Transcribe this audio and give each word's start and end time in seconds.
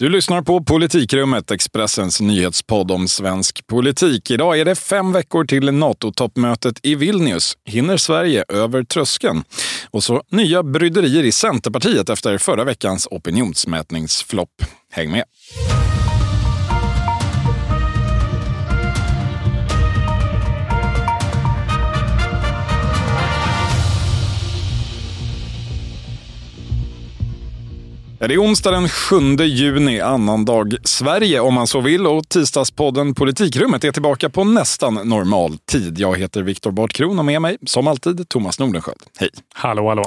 Du 0.00 0.08
lyssnar 0.08 0.42
på 0.42 0.64
Politikrummet, 0.64 1.50
Expressens 1.50 2.20
nyhetspodd 2.20 2.90
om 2.90 3.08
svensk 3.08 3.66
politik. 3.66 4.30
Idag 4.30 4.60
är 4.60 4.64
det 4.64 4.74
fem 4.74 5.12
veckor 5.12 5.44
till 5.44 5.72
NATO-toppmötet 5.72 6.80
i 6.82 6.94
Vilnius. 6.94 7.58
Hinner 7.64 7.96
Sverige 7.96 8.44
över 8.48 8.84
tröskeln? 8.84 9.44
Och 9.90 10.04
så 10.04 10.22
nya 10.30 10.62
bryderier 10.62 11.24
i 11.24 11.32
Centerpartiet 11.32 12.08
efter 12.08 12.38
förra 12.38 12.64
veckans 12.64 13.08
opinionsmätningsflopp. 13.10 14.62
Häng 14.92 15.10
med! 15.10 15.24
Det 28.20 28.34
är 28.34 28.42
onsdag 28.42 28.70
den 28.70 28.88
7 28.88 29.36
juni, 29.36 30.00
annandag 30.00 30.76
Sverige 30.84 31.40
om 31.40 31.54
man 31.54 31.66
så 31.66 31.80
vill. 31.80 32.06
Och 32.06 32.28
tisdagspodden 32.28 33.14
Politikrummet 33.14 33.84
är 33.84 33.92
tillbaka 33.92 34.30
på 34.30 34.44
nästan 34.44 34.94
normal 34.94 35.58
tid. 35.58 35.98
Jag 35.98 36.18
heter 36.18 36.42
Viktor 36.42 36.70
Bartkron 36.70 37.18
och 37.18 37.24
med 37.24 37.42
mig, 37.42 37.56
som 37.66 37.86
alltid, 37.86 38.28
Thomas 38.28 38.58
Nordenskjöld. 38.58 39.02
Hej! 39.18 39.30
Hallå, 39.54 39.88
hallå! 39.88 40.04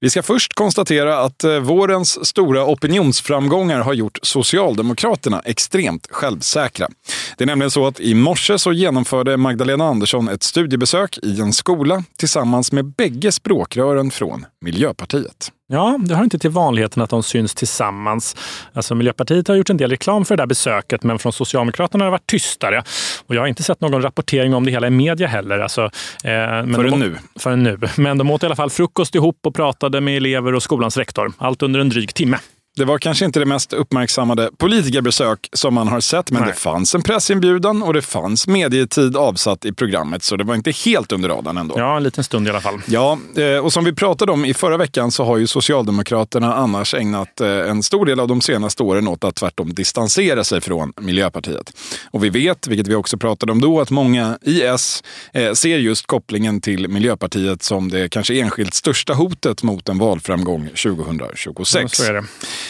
Vi 0.00 0.10
ska 0.10 0.22
först 0.22 0.54
konstatera 0.54 1.18
att 1.18 1.44
eh, 1.44 1.58
vårens 1.58 2.26
stora 2.26 2.66
opinionsframgångar 2.66 3.80
har 3.80 3.94
gjort 3.94 4.18
Socialdemokraterna 4.22 5.40
extremt 5.44 6.06
självsäkra. 6.10 6.88
Det 7.36 7.44
är 7.44 7.46
nämligen 7.46 7.70
så 7.70 7.86
att 7.86 8.00
i 8.00 8.14
morse 8.14 8.58
så 8.58 8.72
genomförde 8.72 9.36
Magdalena 9.36 9.84
Andersson 9.84 10.28
ett 10.28 10.42
studiebesök 10.42 11.18
i 11.22 11.40
en 11.40 11.52
skola 11.52 12.04
tillsammans 12.18 12.72
med 12.72 12.84
bägge 12.84 13.32
språkrören 13.32 14.10
från 14.10 14.46
Miljöpartiet. 14.60 15.52
Ja, 15.68 15.98
det 16.00 16.14
hör 16.14 16.24
inte 16.24 16.38
till 16.38 16.50
vanligheten 16.50 17.02
att 17.02 17.10
de 17.10 17.22
syns 17.22 17.54
tillsammans. 17.54 18.36
Alltså, 18.72 18.94
Miljöpartiet 18.94 19.48
har 19.48 19.54
gjort 19.54 19.70
en 19.70 19.76
del 19.76 19.90
reklam 19.90 20.24
för 20.24 20.36
det 20.36 20.42
där 20.42 20.46
besöket, 20.46 21.02
men 21.02 21.18
från 21.18 21.32
Socialdemokraterna 21.32 22.04
har 22.04 22.06
det 22.06 22.12
varit 22.12 22.26
tystare. 22.26 22.82
Och 23.26 23.34
jag 23.34 23.40
har 23.40 23.46
inte 23.46 23.62
sett 23.62 23.80
någon 23.80 24.02
rapportering 24.02 24.54
om 24.54 24.64
det 24.64 24.70
hela 24.70 24.86
i 24.86 24.90
media 24.90 25.26
heller. 25.26 25.58
Alltså, 25.58 25.82
eh, 26.24 26.30
men 26.30 26.74
förrän 26.74 26.90
de, 26.90 27.00
nu. 27.00 27.16
Förrän 27.38 27.62
nu. 27.62 27.78
Men 27.96 28.18
de 28.18 28.30
åt 28.30 28.42
i 28.42 28.46
alla 28.46 28.56
fall 28.56 28.70
frukost 28.70 29.14
ihop 29.14 29.38
och 29.46 29.54
pratade 29.54 30.00
med 30.00 30.16
elever 30.16 30.54
och 30.54 30.62
skolans 30.62 30.96
rektor. 30.96 31.32
Allt 31.38 31.62
under 31.62 31.80
en 31.80 31.88
dryg 31.88 32.14
timme. 32.14 32.38
Det 32.76 32.84
var 32.84 32.98
kanske 32.98 33.24
inte 33.24 33.38
det 33.38 33.46
mest 33.46 33.72
uppmärksammade 33.72 34.50
politikerbesök 34.56 35.48
som 35.52 35.74
man 35.74 35.88
har 35.88 36.00
sett, 36.00 36.30
men 36.30 36.42
Nej. 36.42 36.50
det 36.50 36.58
fanns 36.58 36.94
en 36.94 37.02
pressinbjudan 37.02 37.82
och 37.82 37.94
det 37.94 38.02
fanns 38.02 38.46
medietid 38.46 39.16
avsatt 39.16 39.64
i 39.64 39.72
programmet, 39.72 40.22
så 40.22 40.36
det 40.36 40.44
var 40.44 40.54
inte 40.54 40.70
helt 40.70 41.12
under 41.12 41.28
radarn 41.28 41.56
ändå. 41.56 41.74
Ja, 41.78 41.96
en 41.96 42.02
liten 42.02 42.24
stund 42.24 42.46
i 42.46 42.50
alla 42.50 42.60
fall. 42.60 42.80
Ja, 42.86 43.18
eh, 43.36 43.64
och 43.64 43.72
som 43.72 43.84
vi 43.84 43.92
pratade 43.92 44.32
om 44.32 44.44
i 44.44 44.54
förra 44.54 44.76
veckan 44.76 45.10
så 45.10 45.24
har 45.24 45.36
ju 45.36 45.46
Socialdemokraterna 45.46 46.54
annars 46.54 46.94
ägnat 46.94 47.40
eh, 47.40 47.48
en 47.48 47.82
stor 47.82 48.06
del 48.06 48.20
av 48.20 48.28
de 48.28 48.40
senaste 48.40 48.82
åren 48.82 49.08
åt 49.08 49.24
att 49.24 49.34
tvärtom 49.34 49.74
distansera 49.74 50.44
sig 50.44 50.60
från 50.60 50.92
Miljöpartiet. 51.00 51.72
Och 52.10 52.24
vi 52.24 52.28
vet, 52.28 52.66
vilket 52.66 52.88
vi 52.88 52.94
också 52.94 53.18
pratade 53.18 53.52
om 53.52 53.60
då, 53.60 53.80
att 53.80 53.90
många 53.90 54.38
i 54.42 54.62
S 54.62 55.02
eh, 55.32 55.52
ser 55.52 55.78
just 55.78 56.06
kopplingen 56.06 56.60
till 56.60 56.88
Miljöpartiet 56.88 57.62
som 57.62 57.88
det 57.88 58.08
kanske 58.08 58.40
enskilt 58.40 58.74
största 58.74 59.14
hotet 59.14 59.62
mot 59.62 59.88
en 59.88 59.98
valframgång 59.98 60.68
2026. 60.68 61.82
Ja, 61.82 61.88
så 61.88 62.10
är 62.10 62.12
det. 62.12 62.24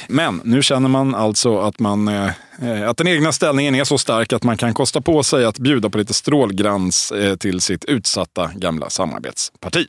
Men 0.09 0.41
nu 0.45 0.63
känner 0.63 0.89
man 0.89 1.15
alltså 1.15 1.59
att, 1.59 1.79
man, 1.79 2.09
eh, 2.09 2.89
att 2.89 2.97
den 2.97 3.09
egna 3.09 3.33
ställningen 3.33 3.75
är 3.75 3.85
så 3.85 3.99
stark 3.99 4.33
att 4.33 4.45
man 4.45 4.57
kan 4.57 4.75
kosta 4.75 5.01
på 5.01 5.23
sig 5.23 5.45
att 5.45 5.59
bjuda 5.59 5.91
på 5.91 5.99
lite 5.99 6.15
strålgrans 6.15 7.13
eh, 7.13 7.37
till 7.37 7.61
sitt 7.61 7.85
utsatta 7.85 8.51
gamla 8.55 8.91
samarbetsparti. 8.91 9.87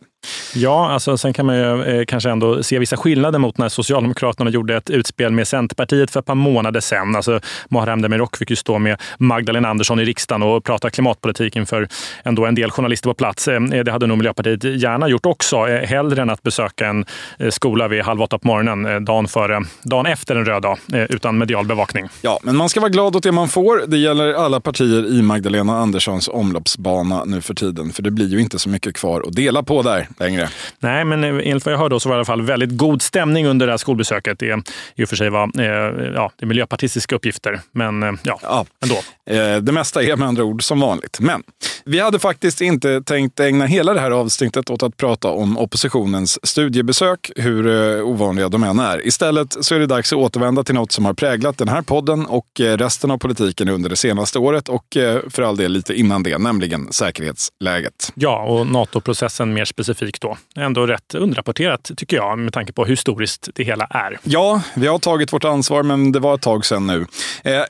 Ja, 0.56 0.92
alltså, 0.92 1.18
sen 1.18 1.34
kan 1.34 1.46
man 1.46 1.56
ju 1.56 1.84
eh, 1.84 2.06
kanske 2.06 2.30
ändå 2.30 2.64
se 2.64 2.80
vissa 2.80 2.98
skillnader 2.98 3.40
mot 3.40 3.58
när 3.58 3.70
Socialdemokraterna 3.70 4.50
gjorde 4.50 4.76
ett 4.76 4.90
utspel 4.90 5.32
med 5.32 5.48
Centerpartiet 5.48 6.12
för 6.12 6.20
ett 6.20 6.26
par 6.26 6.36
månader 6.36 6.80
sedan. 6.80 7.16
Alltså, 7.16 7.40
Muharrem 7.70 8.02
Demirok 8.02 8.38
fick 8.38 8.50
ju 8.50 8.56
stå 8.56 8.80
med 8.80 9.02
Magdalena 9.18 9.70
Andersson 9.70 10.00
i 10.00 10.06
riksdagen 10.06 10.44
och 10.44 10.64
prata 10.64 10.90
klimatpolitik 10.90 11.56
inför 11.56 11.88
ändå 12.24 12.46
en 12.46 12.56
del 12.56 12.72
journalister 12.72 13.10
på 13.10 13.14
plats. 13.14 13.48
Eh, 13.48 13.56
eh, 13.56 13.84
det 13.84 13.92
hade 13.92 14.08
nog 14.08 14.18
Miljöpartiet 14.18 14.64
gärna 14.64 15.08
gjort 15.08 15.26
också, 15.26 15.68
eh, 15.68 15.88
hellre 15.88 16.22
än 16.22 16.30
att 16.30 16.44
besöka 16.44 16.88
en 16.88 17.06
eh, 17.40 17.50
skola 17.50 17.88
vid 17.88 18.02
halv 18.02 18.22
åtta 18.22 18.40
på 18.40 18.48
morgonen 18.48 18.86
eh, 18.86 19.00
dagen, 19.00 19.28
före, 19.28 19.62
dagen 19.84 20.06
efter 20.06 20.36
en 20.36 20.46
röd 20.46 20.62
dag 20.62 20.78
eh, 20.94 21.04
utan 21.04 21.38
medial 21.38 21.66
bevakning. 21.66 22.08
Ja, 22.22 22.40
men 22.44 22.56
man 22.56 22.70
ska 22.70 22.80
vara 22.80 22.90
glad 22.90 23.16
åt 23.16 23.24
det 23.24 23.32
man 23.32 23.50
får. 23.50 23.84
Det 23.88 23.98
gäller 23.98 24.34
alla 24.34 24.60
partier 24.60 25.06
i 25.20 25.22
Magdalena 25.22 25.78
Anderssons 25.78 26.28
omloppsbana 26.28 27.24
nu 27.26 27.42
för 27.42 27.54
tiden, 27.54 27.90
för 27.90 28.04
det 28.04 28.12
blir 28.12 28.28
ju 28.28 28.42
inte 28.42 28.60
så 28.60 28.70
mycket 28.70 28.96
kvar 28.96 29.24
att 29.28 29.36
dela 29.36 29.64
på 29.64 29.82
där 29.82 30.08
längre. 30.20 30.50
Nej, 30.80 31.06
men 31.06 31.24
enligt 31.24 31.66
vad 31.66 31.74
jag 31.74 31.80
hörde 31.80 32.00
så 32.00 32.10
var 32.10 32.16
det 32.16 32.18
i 32.18 32.20
alla 32.20 32.26
fall 32.26 32.42
väldigt 32.42 32.78
god 32.78 33.02
stämning 33.02 33.48
under 33.48 33.66
det 33.66 33.74
här 33.74 33.78
skolbesöket. 33.78 34.40
Det 34.40 34.64
i 34.96 35.04
och 35.04 35.10
för 35.10 35.16
sig 35.16 35.30
var 35.30 35.62
eh, 35.62 36.12
ja, 36.16 36.32
det 36.36 36.46
miljöpartistiska 36.46 37.16
uppgifter, 37.16 37.62
men 37.72 38.04
eh, 38.04 38.12
ja, 38.24 38.40
ja, 38.42 38.66
ändå. 38.84 38.96
Eh, 39.30 39.58
det 39.58 39.72
mesta 39.72 40.04
är 40.04 40.16
med 40.16 40.28
andra 40.28 40.44
ord 40.44 40.64
som 40.64 40.80
vanligt. 40.80 41.20
Men 41.20 41.44
vi 41.88 42.00
hade 42.00 42.20
faktiskt 42.20 42.62
inte 42.62 43.02
tänkt 43.02 43.40
ägna 43.40 43.66
hela 43.66 43.94
det 43.94 44.00
här 44.00 44.12
avsnittet 44.12 44.70
åt 44.70 44.84
att 44.84 44.98
prata 44.98 45.28
om 45.28 45.58
oppositionens 45.58 46.48
studiebesök, 46.48 47.32
hur 47.36 47.68
ovanliga 48.02 48.50
de 48.50 48.64
än 48.64 48.80
är. 48.80 49.08
Istället 49.08 49.66
så 49.66 49.76
är 49.76 49.80
det 49.80 49.86
dags 49.86 50.14
att 50.14 50.20
återvända 50.20 50.64
till 50.64 50.76
något 50.76 50.92
som 50.92 51.06
har 51.06 51.14
präglat 51.14 51.58
den 51.58 51.68
här 51.68 51.82
podden 51.82 52.26
och 52.26 52.48
resten 52.60 53.12
av 53.12 53.18
politiken 53.18 53.70
under 53.70 53.90
det 53.90 53.96
senaste 53.96 54.40
året 54.40 54.70
och 54.70 54.98
för 55.30 55.42
all 55.42 55.58
del 55.58 55.72
lite 55.72 55.94
innan 55.94 56.24
det, 56.24 56.38
nämligen 56.38 56.94
säkerhetsläget. 56.94 58.12
Ja, 58.14 58.44
och 58.44 58.68
NATO-processen 58.68 59.54
mer 59.54 59.66
specifikt 59.66 60.22
då. 60.22 60.38
Ändå 60.56 60.86
rätt 60.86 61.16
underrapporterat 61.16 61.92
tycker 61.98 62.18
jag 62.18 62.40
med 62.40 62.54
tanke 62.54 62.74
på 62.74 62.86
hur 62.86 62.90
historiskt 62.90 63.50
det 63.56 63.64
hela 63.64 63.86
är. 63.86 64.20
Ja, 64.24 64.62
vi 64.76 64.88
har 64.88 65.00
tagit 65.00 65.34
vårt 65.34 65.44
ansvar, 65.44 65.84
men 65.84 66.12
det 66.12 66.20
var 66.20 66.36
ett 66.36 66.42
tag 66.42 66.66
sedan 66.66 66.88
nu. 66.88 67.06
Eh, 67.44 67.64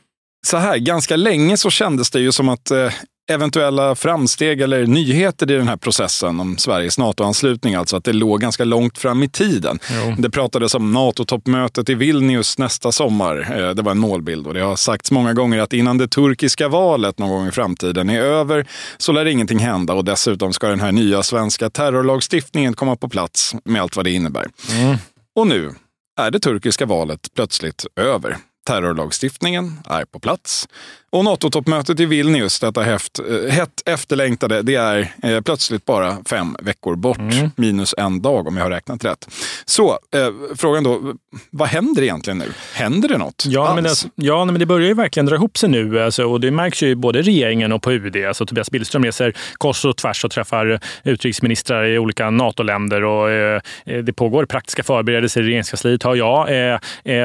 så 0.48 0.58
här, 0.58 0.78
ganska 0.78 1.16
länge 1.16 1.58
så 1.58 1.70
kändes 1.70 2.12
det 2.12 2.20
ju 2.20 2.32
som 2.32 2.50
att 2.50 2.72
eh, 2.72 2.92
eventuella 3.28 3.96
framsteg 3.96 4.62
eller 4.62 4.86
nyheter 4.86 5.52
i 5.52 5.54
den 5.54 5.68
här 5.68 5.78
processen 5.78 6.40
om 6.40 6.58
Sveriges 6.58 6.98
NATO-anslutning, 6.98 7.76
alltså 7.76 7.98
att 7.98 8.04
det 8.04 8.14
låg 8.14 8.42
ganska 8.42 8.64
långt 8.64 8.98
fram 8.98 9.24
i 9.24 9.30
tiden. 9.30 9.80
Jo. 9.92 10.16
Det 10.18 10.30
pratades 10.30 10.76
om 10.76 10.92
NATO-toppmötet 10.94 11.90
i 11.90 11.96
Vilnius 11.96 12.58
nästa 12.58 12.92
sommar. 12.92 13.60
Eh, 13.60 13.70
det 13.70 13.82
var 13.82 13.92
en 13.92 14.00
målbild 14.00 14.48
och 14.48 14.54
det 14.54 14.60
har 14.60 14.76
sagts 14.76 15.12
många 15.12 15.34
gånger 15.34 15.60
att 15.60 15.74
innan 15.74 15.98
det 15.98 16.08
turkiska 16.08 16.68
valet 16.68 17.20
någon 17.20 17.30
gång 17.30 17.48
i 17.48 17.52
framtiden 17.52 18.10
är 18.10 18.22
över 18.22 18.66
så 18.98 19.12
lär 19.12 19.26
ingenting 19.26 19.60
hända 19.60 19.94
och 19.94 20.06
dessutom 20.06 20.54
ska 20.54 20.68
den 20.68 20.80
här 20.80 20.92
nya 20.92 21.24
svenska 21.24 21.70
terrorlagstiftningen 21.70 22.74
komma 22.74 22.96
på 22.96 23.10
plats 23.10 23.56
med 23.66 23.82
allt 23.82 23.96
vad 23.96 24.06
det 24.06 24.12
innebär. 24.12 24.48
Mm. 24.72 24.98
Och 25.36 25.48
nu 25.48 25.76
är 26.20 26.32
det 26.32 26.40
turkiska 26.40 26.86
valet 26.86 27.28
plötsligt 27.36 27.86
över. 27.96 28.38
Terrorlagstiftningen 28.68 29.80
är 29.86 30.06
på 30.06 30.20
plats 30.20 30.68
och 31.10 31.26
NATO-toppmötet 31.26 32.00
i 32.00 32.06
Vilnius, 32.06 32.60
detta 32.60 32.82
hett, 32.82 33.20
eh, 33.20 33.52
hett 33.52 33.82
efterlängtade, 33.86 34.62
det 34.62 34.76
är 34.76 35.14
eh, 35.24 35.42
plötsligt 35.42 35.86
bara 35.86 36.18
fem 36.30 36.56
veckor 36.62 36.96
bort. 36.96 37.18
Mm. 37.18 37.52
Minus 37.56 37.96
en 37.98 38.22
dag 38.22 38.48
om 38.48 38.58
jag 38.58 38.64
har 38.64 38.72
räknat 38.72 39.06
rätt. 39.06 39.30
Så 39.66 39.90
eh, 39.90 40.30
frågan 40.56 40.84
då, 40.84 41.14
vad 41.50 41.68
händer 41.68 42.02
egentligen 42.02 42.38
nu? 42.38 42.46
Händer 42.74 43.10
det 43.10 43.18
något 43.18 43.44
ja, 43.48 43.76
Men 43.76 43.84
det, 43.84 43.96
ja, 44.16 44.46
men 44.46 44.60
det 44.60 44.66
börjar 44.66 44.88
ju 44.88 44.94
verkligen 44.94 45.26
dra 45.26 45.36
ihop 45.36 45.58
sig 45.58 45.70
nu. 45.70 46.02
Alltså, 46.02 46.26
och 46.26 46.42
det 46.42 46.52
märks 46.52 46.84
ju 46.84 46.96
både 46.96 47.22
regeringen 47.22 47.72
och 47.72 47.82
på 47.82 47.92
UD. 47.92 48.26
Alltså, 48.26 48.46
Tobias 48.46 48.72
Billström 48.72 49.04
reser 49.04 49.34
kors 49.54 49.86
och 49.86 49.98
tvärs 49.98 50.26
och 50.26 50.32
träffar 50.32 50.80
utrikesministrar 51.04 51.86
i 51.86 51.98
olika 51.98 52.30
NATO-länder. 52.30 53.04
Och, 53.04 53.32
eh, 53.32 53.62
det 54.04 54.14
pågår 54.14 54.46
praktiska 54.46 54.84
förberedelser 54.84 55.42
i 55.42 55.44
regeringskansliet, 55.44 56.04
hör 56.04 56.16
jag. 56.16 56.48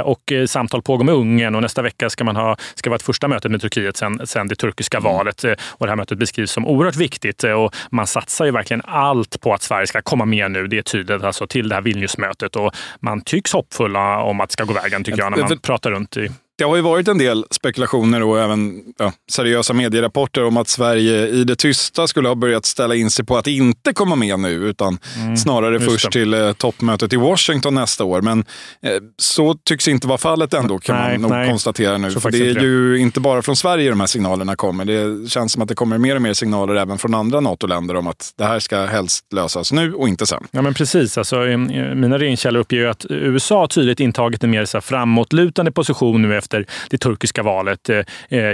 Och 0.04 0.32
samtal 0.46 0.82
pågår 0.82 1.04
med 1.04 1.14
Ungern 1.14 1.54
och 1.54 1.62
nästa 1.62 1.82
vecka 1.82 2.10
ska 2.10 2.24
man 2.24 2.36
ha 2.36 2.56
ska 2.74 2.90
vara 2.90 2.96
ett 2.96 3.02
första 3.02 3.28
möte 3.28 3.48
med 3.48 3.60
Turkiet 3.60 3.81
Turkiet 3.82 3.96
sen, 3.96 4.26
sen 4.26 4.48
det 4.48 4.54
turkiska 4.54 4.98
mm. 4.98 5.12
valet. 5.12 5.44
Eh, 5.44 5.52
och 5.70 5.86
det 5.86 5.90
här 5.90 5.96
mötet 5.96 6.18
beskrivs 6.18 6.50
som 6.50 6.66
oerhört 6.66 6.96
viktigt 6.96 7.44
eh, 7.44 7.52
och 7.52 7.74
man 7.90 8.06
satsar 8.06 8.44
ju 8.44 8.50
verkligen 8.50 8.82
allt 8.84 9.40
på 9.40 9.54
att 9.54 9.62
Sverige 9.62 9.86
ska 9.86 10.02
komma 10.02 10.24
med 10.24 10.50
nu. 10.50 10.66
Det 10.66 10.78
är 10.78 10.82
tydligt 10.82 11.22
alltså 11.22 11.46
till 11.46 11.68
det 11.68 11.74
här 11.74 11.82
Vilniusmötet 11.82 12.56
och 12.56 12.74
man 13.00 13.20
tycks 13.20 13.52
hoppfulla 13.52 14.22
om 14.22 14.40
att 14.40 14.48
det 14.48 14.52
ska 14.52 14.64
gå 14.64 14.72
vägen 14.72 15.04
tycker 15.04 15.18
jag 15.18 15.30
när 15.30 15.38
man 15.38 15.58
pratar 15.58 15.90
runt 15.90 16.16
i 16.16 16.30
det 16.58 16.64
har 16.64 16.76
ju 16.76 16.82
varit 16.82 17.08
en 17.08 17.18
del 17.18 17.44
spekulationer 17.50 18.22
och 18.22 18.40
även 18.40 18.82
ja, 18.98 19.12
seriösa 19.32 19.72
medierapporter 19.72 20.44
om 20.44 20.56
att 20.56 20.68
Sverige 20.68 21.28
i 21.28 21.44
det 21.44 21.56
tysta 21.56 22.06
skulle 22.06 22.28
ha 22.28 22.34
börjat 22.34 22.66
ställa 22.66 22.94
in 22.94 23.10
sig 23.10 23.24
på 23.24 23.36
att 23.36 23.46
inte 23.46 23.92
komma 23.92 24.16
med 24.16 24.40
nu, 24.40 24.50
utan 24.50 24.98
mm, 25.16 25.36
snarare 25.36 25.80
först 25.80 26.04
det. 26.04 26.10
till 26.10 26.34
eh, 26.34 26.52
toppmötet 26.52 27.12
i 27.12 27.16
Washington 27.16 27.74
nästa 27.74 28.04
år. 28.04 28.22
Men 28.22 28.38
eh, 28.82 28.92
så 29.18 29.54
tycks 29.64 29.88
inte 29.88 30.06
vara 30.06 30.18
fallet 30.18 30.54
ändå, 30.54 30.78
kan 30.78 30.96
nej, 30.96 31.18
man 31.18 31.22
nog 31.22 31.30
nej. 31.30 31.48
konstatera 31.48 31.98
nu. 31.98 32.10
För 32.10 32.30
det 32.30 32.38
är 32.38 32.60
ju 32.60 32.98
inte 32.98 33.20
bara 33.20 33.42
från 33.42 33.56
Sverige 33.56 33.90
de 33.90 34.00
här 34.00 34.06
signalerna 34.06 34.56
kommer. 34.56 34.84
Det 34.84 35.30
känns 35.30 35.52
som 35.52 35.62
att 35.62 35.68
det 35.68 35.74
kommer 35.74 35.98
mer 35.98 36.16
och 36.16 36.22
mer 36.22 36.32
signaler 36.32 36.74
även 36.74 36.98
från 36.98 37.14
andra 37.14 37.40
NATO-länder 37.40 37.96
om 37.96 38.06
att 38.06 38.32
det 38.38 38.44
här 38.44 38.58
ska 38.58 38.84
helst 38.84 39.32
lösas 39.32 39.72
nu 39.72 39.94
och 39.94 40.08
inte 40.08 40.26
sen. 40.26 40.46
Ja, 40.50 40.62
men 40.62 40.74
precis. 40.74 41.18
Alltså, 41.18 41.36
mina 41.36 42.18
regeringskällor 42.18 42.60
uppger 42.60 42.86
att 42.86 43.06
USA 43.08 43.66
tydligt 43.66 44.00
intagit 44.00 44.44
en 44.44 44.50
mer 44.50 44.64
så 44.64 44.76
här, 44.76 44.82
framåtlutande 44.82 45.72
position 45.72 46.22
nu 46.22 46.41
efter 46.42 46.66
det 46.90 46.98
turkiska 46.98 47.42
valet. 47.42 47.90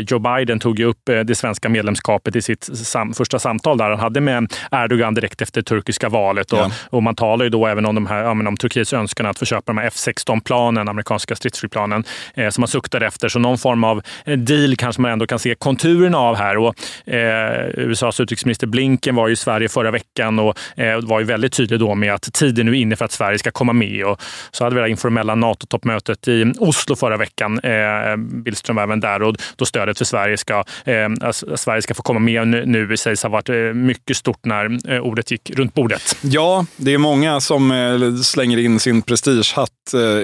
Joe 0.01 0.19
Biden 0.19 0.61
tog 0.61 0.79
ju 0.79 0.85
upp 0.85 1.01
det 1.05 1.35
svenska 1.35 1.69
medlemskapet 1.69 2.37
i 2.37 2.43
sitt 2.43 2.69
första 3.15 3.39
samtal 3.39 3.79
där 3.79 3.91
han 3.91 3.99
hade 3.99 4.21
med 4.21 4.53
Erdogan 4.73 5.15
direkt 5.15 5.43
efter 5.43 5.63
turkiska 5.63 6.09
valet. 6.09 6.53
Och, 6.53 6.59
ja. 6.59 6.71
och 6.91 7.03
man 7.03 7.15
talar 7.15 7.45
ju 7.45 7.51
då 7.51 7.67
även 7.67 7.87
om, 7.87 7.95
de 7.95 8.07
här, 8.07 8.25
om 8.25 8.57
Turkiets 8.57 8.93
önskan 8.93 9.27
att 9.27 9.39
få 9.39 9.45
köpa 9.45 9.73
de 9.73 9.79
här 9.79 9.91
F16-planen, 9.91 10.89
amerikanska 10.89 11.37
stridsflygplanen, 11.37 12.05
eh, 12.35 12.49
som 12.49 12.63
man 12.63 12.69
suktar 12.69 13.01
efter. 13.01 13.29
Så 13.29 13.39
någon 13.39 13.59
form 13.59 13.85
av 13.85 14.03
deal 14.25 14.77
kanske 14.77 15.03
man 15.03 15.11
ändå 15.11 15.27
kan 15.27 15.39
se 15.39 15.55
konturerna 15.55 16.19
av 16.19 16.37
här. 16.37 16.57
Och, 16.59 16.75
eh, 17.07 17.69
USAs 17.75 18.21
utrikesminister 18.21 18.67
Blinken 18.67 19.15
var 19.15 19.29
i 19.29 19.37
Sverige 19.37 19.69
förra 19.69 19.91
veckan 19.91 20.39
och 20.39 20.59
eh, 20.77 21.01
var 21.01 21.21
ju 21.21 21.27
väldigt 21.27 21.53
tydlig 21.53 21.81
då 21.81 21.95
med 21.95 22.15
att 22.15 22.33
tiden 22.33 22.67
nu 22.67 22.73
är 22.73 22.81
inne 22.81 22.97
för 22.97 23.05
att 23.05 23.13
Sverige 23.13 23.39
ska 23.39 23.51
komma 23.51 23.73
med. 23.73 24.05
Och 24.05 24.21
så 24.51 24.65
hade 24.65 24.77
vi 24.77 24.83
det 24.83 24.91
informella 24.91 25.35
NATO-toppmötet 25.35 26.29
i 26.29 26.53
Oslo 26.59 26.97
förra 26.97 27.17
veckan. 27.17 27.61
Eh, 27.61 27.78
Billström 28.17 28.77
var 28.77 28.83
även 28.83 29.01
där 29.01 29.23
och 29.23 29.37
då 29.57 29.65
stödet 29.65 29.99
för 29.99 30.05
Sverige 30.05 30.37
ska, 30.37 30.65
eh, 30.85 31.31
Sverige 31.57 31.83
ska 31.83 31.95
få 31.95 32.03
komma 32.03 32.21
med 32.21 32.49
nu, 32.49 32.97
sägs 32.97 33.23
ha 33.23 33.31
varit 33.31 33.49
eh, 33.49 33.55
mycket 33.75 34.17
stort 34.17 34.45
när 34.45 34.93
eh, 34.95 35.01
ordet 35.01 35.31
gick 35.31 35.51
runt 35.51 35.75
bordet. 35.75 36.17
Ja, 36.21 36.67
det 36.77 36.95
är 36.95 36.99
många 36.99 37.41
som 37.41 37.71
eh, 37.71 38.15
slänger 38.23 38.59
in 38.59 38.81
sin 38.81 39.03
prestigehatt 39.03 39.71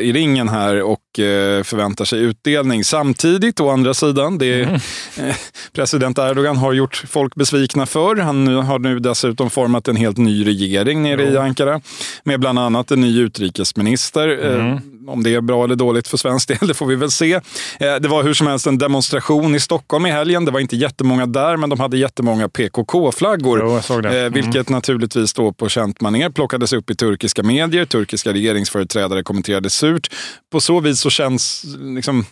i 0.00 0.12
ringen 0.12 0.48
här 0.48 0.82
och 0.82 1.00
förväntar 1.64 2.04
sig 2.04 2.20
utdelning. 2.20 2.84
Samtidigt, 2.84 3.60
å 3.60 3.70
andra 3.70 3.94
sidan, 3.94 4.38
det 4.38 4.46
är, 4.46 4.62
mm. 4.62 4.80
president 5.72 6.18
Erdogan 6.18 6.56
har 6.56 6.72
gjort 6.72 7.04
folk 7.08 7.34
besvikna 7.34 7.86
för. 7.86 8.16
Han 8.16 8.46
har 8.46 8.78
nu 8.78 8.98
dessutom 8.98 9.50
format 9.50 9.88
en 9.88 9.96
helt 9.96 10.16
ny 10.16 10.46
regering 10.46 11.02
nere 11.02 11.24
jo. 11.24 11.32
i 11.32 11.36
Ankara 11.36 11.80
med 12.24 12.40
bland 12.40 12.58
annat 12.58 12.90
en 12.90 13.00
ny 13.00 13.20
utrikesminister. 13.20 14.28
Mm. 14.28 14.78
Om 15.08 15.22
det 15.22 15.34
är 15.34 15.40
bra 15.40 15.64
eller 15.64 15.76
dåligt 15.76 16.08
för 16.08 16.16
svensk 16.16 16.48
del, 16.48 16.68
det 16.68 16.74
får 16.74 16.86
vi 16.86 16.94
väl 16.94 17.10
se. 17.10 17.40
Det 17.79 18.08
var 18.08 18.23
hur 18.23 18.35
som 18.35 18.46
helst 18.46 18.67
en 18.67 18.79
demonstration 18.79 19.55
i 19.55 19.61
Stockholm 19.61 20.06
i 20.06 20.11
helgen. 20.11 20.44
Det 20.44 20.50
var 20.50 20.61
inte 20.61 20.76
jättemånga 20.76 21.26
där, 21.26 21.56
men 21.56 21.70
de 21.70 21.81
hade 21.81 21.99
jättemånga 21.99 22.49
PKK-flaggor. 22.49 23.81
Mm. 24.05 24.32
Vilket 24.32 24.69
naturligtvis 24.69 25.32
då 25.32 25.52
på 25.52 25.69
känt 25.69 26.00
manér 26.00 26.31
plockades 26.31 26.73
upp 26.73 26.91
i 26.91 26.94
turkiska 26.94 27.43
medier. 27.43 27.85
Turkiska 27.85 28.32
regeringsföreträdare 28.32 29.23
kommenterade 29.23 29.70
surt. 29.70 30.11
På 30.52 30.61
så 30.61 30.81
vis 30.81 31.00
så 31.00 31.11
känns 31.11 31.64
liksom, 31.81 32.26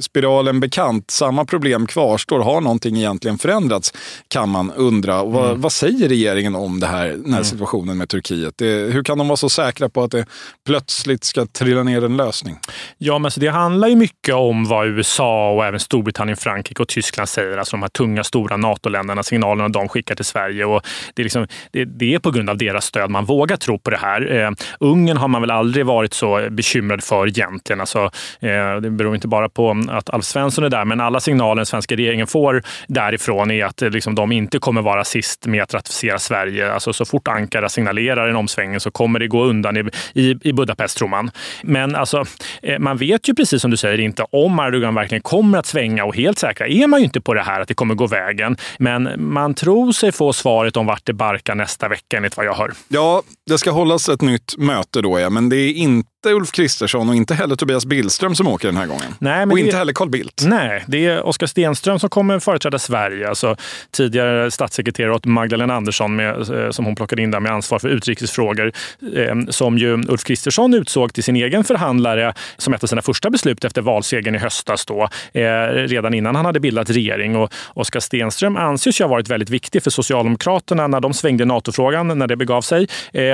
spiralen 0.00 0.60
bekant. 0.60 1.10
Samma 1.10 1.44
problem 1.44 1.86
kvarstår. 1.86 2.40
Har 2.40 2.60
någonting 2.60 2.96
egentligen 2.96 3.38
förändrats? 3.38 3.92
Kan 4.28 4.48
man 4.48 4.72
undra. 4.72 5.20
Mm. 5.20 5.32
Vad, 5.32 5.58
vad, 5.58 5.72
säger 5.72 6.08
regeringen 6.08 6.54
om 6.54 6.80
det 6.80 6.86
här, 6.86 7.06
den 7.06 7.24
här 7.24 7.32
mm. 7.32 7.44
situationen 7.44 7.98
med 7.98 8.08
Turkiet? 8.08 8.54
Det, 8.58 8.92
hur 8.92 9.02
kan 9.02 9.18
de 9.18 9.28
vara 9.28 9.36
så 9.36 9.48
säkra 9.48 9.88
på 9.88 10.02
att 10.02 10.10
det 10.10 10.26
plötsligt 10.66 11.24
ska 11.24 11.46
trilla 11.46 11.82
ner 11.82 12.04
en 12.04 12.16
lösning? 12.16 12.56
Ja, 12.98 13.18
men 13.18 13.24
alltså 13.24 13.40
det 13.40 13.48
handlar 13.48 13.88
ju 13.88 13.96
mycket 13.96 14.34
om 14.34 14.64
vad 14.64 14.86
USA 14.86 15.50
och 15.50 15.64
även 15.64 15.80
Storbritannien, 15.80 16.36
Frankrike 16.36 16.82
och 16.82 16.88
Tyskland 16.88 17.28
säger. 17.28 17.58
Alltså 17.58 17.76
de 17.76 17.82
här 17.82 17.88
tunga, 17.88 18.24
stora 18.24 18.56
NATO-länderna, 18.56 19.22
signalerna 19.22 19.68
de 19.68 19.88
skickar 19.88 20.14
till 20.14 20.24
Sverige. 20.24 20.64
Och 20.64 20.82
det, 21.14 21.22
är 21.22 21.24
liksom, 21.24 21.46
det, 21.70 21.84
det, 21.84 22.14
är 22.14 22.18
på 22.18 22.30
grund 22.30 22.50
av 22.50 22.58
deras 22.58 22.84
stöd 22.84 23.10
man 23.10 23.24
vågar 23.24 23.56
tro 23.56 23.78
på 23.78 23.90
det 23.90 23.96
här. 23.96 24.36
Eh, 24.36 24.50
Ungern 24.80 25.16
har 25.16 25.28
man 25.28 25.40
väl 25.40 25.50
aldrig 25.50 25.86
varit 25.86 26.14
så 26.14 26.48
bekymrad 26.50 27.04
för 27.04 27.28
egentligen. 27.28 27.80
Alltså, 27.80 28.10
eh, 28.40 28.76
det 28.82 28.90
beror 28.90 29.14
inte 29.14 29.28
bara 29.28 29.48
på 29.48 29.73
att 29.90 30.10
Alf 30.10 30.24
Svensson 30.24 30.64
är 30.64 30.70
där, 30.70 30.84
men 30.84 31.00
alla 31.00 31.20
signaler 31.20 31.56
den 31.56 31.66
svenska 31.66 31.96
regeringen 31.96 32.26
får 32.26 32.62
därifrån 32.88 33.50
är 33.50 33.64
att 33.64 33.82
eh, 33.82 33.90
liksom, 33.90 34.14
de 34.14 34.32
inte 34.32 34.58
kommer 34.58 34.82
vara 34.82 35.04
sist 35.04 35.46
med 35.46 35.62
att 35.62 35.74
ratificera 35.74 36.18
Sverige. 36.18 36.72
Alltså, 36.72 36.92
så 36.92 37.04
fort 37.04 37.28
Ankara 37.28 37.68
signalerar 37.68 38.28
en 38.28 38.36
omsvängning 38.36 38.80
så 38.80 38.90
kommer 38.90 39.18
det 39.18 39.28
gå 39.28 39.44
undan 39.44 39.76
i, 39.76 39.90
i, 40.14 40.36
i 40.42 40.52
Budapest, 40.52 40.98
tror 40.98 41.08
man. 41.08 41.30
Men 41.62 41.94
alltså, 41.94 42.24
eh, 42.62 42.78
man 42.78 42.96
vet 42.96 43.28
ju 43.28 43.34
precis 43.34 43.62
som 43.62 43.70
du 43.70 43.76
säger 43.76 44.00
inte 44.00 44.26
om 44.30 44.58
Erdogan 44.58 44.94
verkligen 44.94 45.22
kommer 45.22 45.58
att 45.58 45.66
svänga 45.66 46.04
och 46.04 46.16
helt 46.16 46.38
säkra 46.38 46.66
är 46.66 46.86
man 46.86 47.00
ju 47.00 47.04
inte 47.04 47.20
på 47.20 47.34
det 47.34 47.42
här 47.42 47.60
att 47.60 47.68
det 47.68 47.74
kommer 47.74 47.94
gå 47.94 48.06
vägen. 48.06 48.56
Men 48.78 49.08
man 49.16 49.54
tror 49.54 49.92
sig 49.92 50.12
få 50.12 50.32
svaret 50.32 50.76
om 50.76 50.86
vart 50.86 51.06
det 51.06 51.12
barkar 51.12 51.54
nästa 51.54 51.88
vecka 51.88 52.16
enligt 52.16 52.36
vad 52.36 52.46
jag 52.46 52.54
hör. 52.54 52.72
Ja, 52.88 53.22
det 53.46 53.58
ska 53.58 53.70
hållas 53.70 54.08
ett 54.08 54.22
nytt 54.22 54.54
möte 54.58 55.02
då, 55.02 55.20
ja, 55.20 55.30
men 55.30 55.48
det 55.48 55.56
är 55.56 55.72
inte 55.72 56.13
inte 56.24 56.36
Ulf 56.36 56.52
Kristersson 56.52 57.08
och 57.08 57.14
inte 57.14 57.34
heller 57.34 57.56
Tobias 57.56 57.86
Billström 57.86 58.34
som 58.34 58.48
åker 58.48 58.68
den 58.68 58.76
här 58.76 58.86
gången. 58.86 59.14
Nej, 59.18 59.46
och 59.46 59.58
inte 59.58 59.76
heller 59.76 59.92
Carl 59.92 60.10
Bildt. 60.10 60.42
Nej, 60.46 60.84
det 60.86 61.06
är 61.06 61.26
Oskar 61.26 61.46
Stenström 61.46 61.98
som 61.98 62.10
kommer 62.10 62.38
företräda 62.38 62.78
Sverige. 62.78 63.28
Alltså, 63.28 63.56
tidigare 63.90 64.50
statssekreterare 64.50 65.14
åt 65.14 65.24
Magdalena 65.24 65.74
Andersson 65.74 66.16
med, 66.16 66.50
eh, 66.50 66.70
som 66.70 66.84
hon 66.84 66.96
plockade 66.96 67.22
in 67.22 67.30
där 67.30 67.40
med 67.40 67.52
ansvar 67.52 67.78
för 67.78 67.88
utrikesfrågor. 67.88 68.72
Eh, 69.16 69.34
som 69.48 69.78
ju 69.78 69.92
Ulf 69.92 70.24
Kristersson 70.24 70.74
utsåg 70.74 71.12
till 71.12 71.24
sin 71.24 71.36
egen 71.36 71.64
förhandlare 71.64 72.34
som 72.56 72.74
ett 72.74 72.82
av 72.82 72.86
sina 72.86 73.02
första 73.02 73.30
beslut 73.30 73.64
efter 73.64 73.82
valsegern 73.82 74.34
i 74.34 74.38
höstas. 74.38 74.86
Då, 74.86 75.08
eh, 75.32 75.42
redan 75.68 76.14
innan 76.14 76.36
han 76.36 76.44
hade 76.44 76.60
bildat 76.60 76.90
regering. 76.90 77.36
Och 77.36 77.52
Oskar 77.74 78.00
Stenström 78.00 78.56
anses 78.56 79.00
ju 79.00 79.04
ha 79.04 79.10
varit 79.10 79.28
väldigt 79.28 79.50
viktig 79.50 79.82
för 79.82 79.90
Socialdemokraterna 79.90 80.86
när 80.86 81.00
de 81.00 81.14
svängde 81.14 81.44
NATO-frågan 81.44 82.18
när 82.18 82.26
det 82.26 82.36
begav 82.36 82.62
sig. 82.62 82.86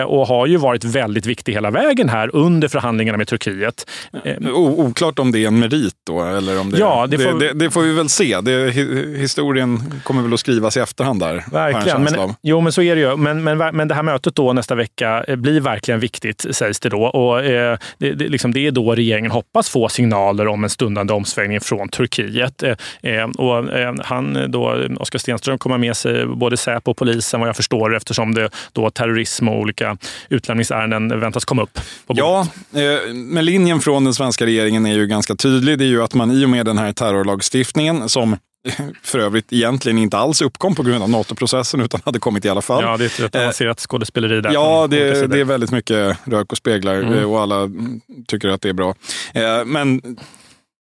och 0.07 0.27
har 0.27 0.47
ju 0.47 0.57
varit 0.57 0.85
väldigt 0.85 1.27
viktig 1.27 1.53
hela 1.53 1.71
vägen 1.71 2.09
här 2.09 2.37
under 2.37 2.69
förhandlingarna 2.81 3.19
med 3.19 3.29
Turkiet. 3.29 3.91
oklart 4.53 5.19
om 5.19 5.33
det 5.33 5.39
är 5.39 5.47
en 5.47 5.59
merit 5.59 5.95
då? 6.07 6.23
Eller 6.23 6.61
om 6.61 6.71
det, 6.71 6.79
ja, 6.79 7.07
det, 7.07 7.19
får, 7.19 7.41
det, 7.41 7.53
det 7.53 7.71
får 7.71 7.83
vi 7.83 7.93
väl 7.93 8.09
se. 8.09 8.41
Det, 8.41 8.71
historien 9.17 10.01
kommer 10.05 10.23
väl 10.23 10.35
att 10.35 10.41
skrivas 10.41 10.77
i 10.77 10.81
efterhand 10.81 11.21
där. 11.21 11.45
Verkligen. 11.53 12.03
Men, 12.03 12.35
jo, 12.43 12.61
men 12.61 12.73
så 12.73 12.83
är 12.83 12.97
det 12.97 13.01
ju. 13.01 13.17
Men, 13.17 13.45
men, 13.45 13.59
men 13.59 13.89
det 13.89 13.95
här 13.95 14.03
mötet 14.03 14.35
då 14.35 14.53
nästa 14.53 14.75
vecka 14.75 15.25
eh, 15.29 15.37
blir 15.37 15.61
verkligen 15.61 16.01
viktigt, 16.01 16.47
sägs 16.51 16.81
det 16.81 16.89
då. 16.89 17.03
Och, 17.03 17.45
eh, 17.45 17.79
det, 17.99 18.13
det, 18.13 18.29
liksom, 18.29 18.53
det 18.53 18.67
är 18.67 18.71
då 18.71 18.95
regeringen 18.95 19.31
hoppas 19.31 19.69
få 19.69 19.89
signaler 19.89 20.47
om 20.47 20.65
en 20.65 20.71
stundande 20.71 21.13
omsvängning 21.13 21.61
från 21.61 21.89
Turkiet. 21.89 22.63
Eh, 22.63 22.77
eh 23.03 23.25
och, 23.25 23.79
eh, 23.79 23.95
han 24.05 24.51
då, 24.51 24.79
Oskar 24.99 25.19
Stenström 25.19 25.59
kommer 25.59 25.79
med 25.79 25.97
sig 25.97 26.27
både 26.27 26.57
Säpo 26.57 26.91
och 26.91 26.97
polisen 26.97 27.41
vad 27.41 27.49
jag 27.49 27.57
förstår 27.57 27.97
eftersom 27.97 28.35
det 28.35 28.51
då 28.73 28.91
terrorism 28.91 29.49
och 29.49 29.59
olika 29.59 29.97
utlämningsärenden 30.29 31.21
väntas 31.21 31.45
komma 31.45 31.63
upp. 31.63 31.81
På 32.07 32.15
ja, 32.17 32.47
Eh, 32.70 32.70
men 33.15 33.45
linjen 33.45 33.81
från 33.81 34.05
den 34.05 34.15
svenska 34.15 34.47
regeringen 34.47 34.87
är 34.87 34.95
ju 34.95 35.07
ganska 35.07 35.35
tydlig. 35.35 35.79
Det 35.79 35.85
är 35.85 35.89
ju 35.89 36.03
att 36.03 36.15
man 36.15 36.31
i 36.31 36.45
och 36.45 36.51
med 36.51 36.67
den 36.67 36.79
här 36.79 36.93
terrorlagstiftningen 36.93 38.09
som 38.09 38.37
för 39.03 39.19
övrigt 39.19 39.53
egentligen 39.53 39.99
inte 39.99 40.19
alls 40.19 40.43
uppkom 40.43 40.75
på 40.75 40.83
grund 40.83 41.03
av 41.03 41.11
NATO-processen 41.11 41.81
utan 41.81 42.01
hade 42.05 42.19
kommit 42.19 42.45
i 42.45 42.49
alla 42.49 42.63
fall. 42.63 42.83
Ja, 42.83 42.97
det 42.97 43.21
är 43.21 43.25
ett 43.25 43.37
avancerat 43.37 43.81
skådespeleri 43.81 44.41
där. 44.41 44.53
Ja, 44.53 44.87
det, 44.91 45.27
det, 45.27 45.41
är 45.41 45.45
väldigt 45.45 45.71
mycket 45.71 46.17
rök 46.25 46.53
och 46.53 46.59
speglar 46.59 46.95
mm. 46.95 47.25
och 47.25 47.41
alla 47.41 47.71
tycker 48.27 48.49
att 48.49 48.63
det 48.63 48.69
är 48.69 48.73
bra. 48.73 48.95
Eh, 49.35 49.65
men 49.65 50.01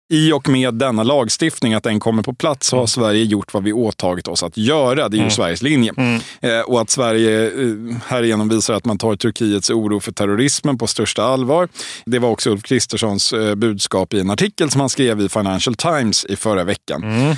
i 0.10 0.32
och 0.32 0.50
med 0.50 0.74
denna 0.74 1.04
lagstiftning, 1.04 1.74
att 1.74 1.84
den 1.84 2.00
kommer 2.00 2.24
på 2.24 2.34
plats, 2.34 2.68
så 2.68 2.76
har 2.76 2.82
mm. 2.82 2.88
Sverige 2.88 3.24
gjort 3.24 3.54
vad 3.54 3.64
vi 3.64 3.74
åtagit 3.74 4.28
oss 4.28 4.44
att 4.44 4.58
göra. 4.58 5.10
Det 5.10 5.16
är 5.16 5.18
ju 5.18 5.22
mm. 5.22 5.32
Sveriges 5.32 5.62
linje. 5.62 5.94
Mm. 5.98 6.22
Eh, 6.42 6.60
och 6.60 6.82
att 6.82 6.90
Sverige 6.90 7.46
eh, 7.48 7.74
härigenom 8.06 8.50
visar 8.50 8.74
att 8.74 8.86
man 8.86 8.98
tar 8.98 9.16
Turkiets 9.16 9.70
oro 9.70 10.00
för 10.00 10.12
terrorismen 10.12 10.78
på 10.78 10.88
största 10.88 11.24
allvar. 11.24 11.70
Det 12.06 12.20
var 12.20 12.30
också 12.30 12.50
Ulf 12.50 12.64
Kristerssons 12.64 13.34
eh, 13.34 13.56
budskap 13.56 14.14
i 14.14 14.20
en 14.20 14.30
artikel 14.30 14.70
som 14.72 14.82
han 14.82 14.90
skrev 14.90 15.22
i 15.22 15.30
Financial 15.30 15.76
Times 15.76 16.26
i 16.26 16.36
förra 16.36 16.64
veckan. 16.64 17.04
Mm. 17.04 17.36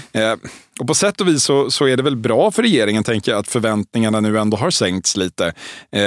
Och 0.79 0.88
på 0.88 0.93
sätt 0.93 1.21
och 1.21 1.27
vis 1.27 1.43
så, 1.43 1.71
så, 1.71 1.86
är 1.88 1.98
det 1.98 2.03
väl 2.03 2.15
bra 2.15 2.51
för 2.51 2.62
regeringen, 2.62 3.03
tänker 3.03 3.31
jag, 3.31 3.39
att 3.39 3.48
förväntningarna 3.48 4.19
nu 4.19 4.39
ändå 4.39 4.57
har 4.57 4.71
sänkts 4.71 5.17
lite. 5.17 5.45
Eh, 5.91 6.01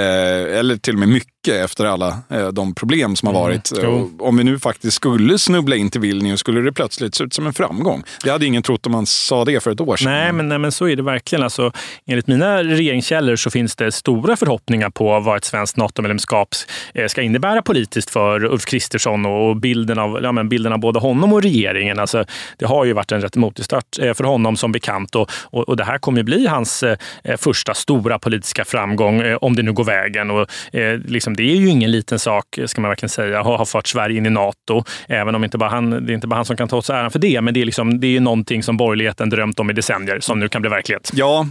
eller 0.59 0.77
till 0.77 0.93
och 0.93 0.99
med 0.99 1.09
mycket 1.09 1.33
efter 1.47 1.85
alla 1.85 2.17
eh, 2.29 2.47
de 2.47 2.75
problem 2.75 3.15
som 3.15 3.27
har 3.27 3.33
mm. 3.33 3.43
varit. 3.43 3.71
Mm. 3.77 4.21
om 4.21 4.37
vi 4.37 4.43
nu 4.43 4.59
faktiskt 4.59 4.95
skulle 4.95 5.37
snubbla 5.37 5.75
in 5.75 5.89
till 5.89 6.01
Vilnius 6.01 6.39
skulle 6.39 6.61
det 6.61 6.71
plötsligt 6.73 7.15
se 7.15 7.23
ut 7.23 7.33
som 7.33 7.47
en 7.47 7.53
framgång. 7.53 8.03
Det 8.23 8.29
hade 8.29 8.45
ingen 8.45 8.63
trott 8.63 8.85
om 8.85 8.91
man 8.91 9.05
sa 9.05 9.45
det 9.45 9.63
för 9.63 9.71
ett 9.71 9.81
år 9.81 9.97
sedan. 9.97 10.11
Nej, 10.11 10.33
men, 10.33 10.49
nej, 10.49 10.57
men 10.57 10.71
så 10.71 10.87
är 10.87 10.95
det 10.95 11.03
verkligen. 11.03 11.43
Alltså, 11.43 11.71
enligt 12.05 12.27
mina 12.27 12.63
regeringskällor 12.63 13.35
så 13.35 13.49
finns 13.49 13.75
det 13.75 13.91
stora 13.91 14.35
förhoppningar 14.35 14.89
på 14.89 15.19
vad 15.19 15.37
ett 15.37 15.45
svenskt 15.45 15.77
NATO-medlemskap 15.77 16.49
eh, 16.93 17.07
ska 17.07 17.21
innebära 17.21 17.61
politiskt 17.61 18.09
för 18.09 18.45
Ulf 18.45 18.65
Kristersson 18.65 19.25
och 19.25 19.55
bilden 19.57 19.99
av, 19.99 20.19
ja, 20.23 20.43
bilden 20.43 20.73
av 20.73 20.79
både 20.79 20.99
honom 20.99 21.33
och 21.33 21.41
regeringen. 21.41 21.99
Alltså, 21.99 22.25
det 22.57 22.65
har 22.65 22.85
ju 22.85 22.93
varit 22.93 23.11
en 23.11 23.21
rätt 23.21 23.35
motig 23.35 23.65
start 23.65 23.99
eh, 23.99 24.13
för 24.13 24.23
honom 24.23 24.57
som 24.63 24.71
bekant. 24.71 25.15
Och, 25.15 25.31
och, 25.51 25.69
och 25.69 25.77
det 25.77 25.83
här 25.83 25.97
kommer 25.97 26.23
bli 26.23 26.47
hans 26.47 26.83
eh, 26.83 26.97
eh, 27.23 27.37
första 27.37 27.73
stora 27.73 28.19
politiska 28.19 28.65
framgång, 28.65 29.21
eh, 29.21 29.35
om 29.35 29.55
det 29.55 29.63
nu 29.63 29.73
går 29.73 29.83
vägen. 29.83 30.31
Och, 30.31 30.75
eh, 30.75 30.99
liksom, 31.05 31.35
det 31.35 31.43
är 31.43 31.55
ju 31.55 31.67
ingen 31.69 31.91
liten 31.91 32.19
sak, 32.19 32.59
ska 32.65 32.81
man 32.81 32.89
verkligen 32.89 33.09
säga, 33.09 33.39
att 33.39 33.45
ha 33.45 33.65
fört 33.65 33.87
Sverige 33.87 34.17
in 34.17 34.25
i 34.25 34.29
Nato. 34.29 34.83
Även 35.07 35.35
om 35.35 35.43
inte 35.43 35.57
bara 35.57 35.69
han, 35.69 35.89
det 35.89 36.11
är 36.11 36.15
inte 36.15 36.27
bara 36.27 36.35
han 36.35 36.45
som 36.45 36.57
kan 36.57 36.67
ta 36.67 36.77
åt 36.77 36.85
sig 36.85 36.95
äran 36.95 37.11
för 37.11 37.19
det, 37.19 37.41
men 37.41 37.53
det 37.53 37.61
är, 37.61 37.65
liksom, 37.65 37.99
det 37.99 38.17
är 38.17 38.21
någonting 38.21 38.63
som 38.63 38.77
borgerligheten 38.77 39.29
drömt 39.29 39.59
om 39.59 39.69
i 39.69 39.73
decennier, 39.73 40.19
som 40.19 40.39
nu 40.39 40.49
kan 40.49 40.61
bli 40.61 40.69
verklighet. 40.69 41.11
Ja, 41.13 41.47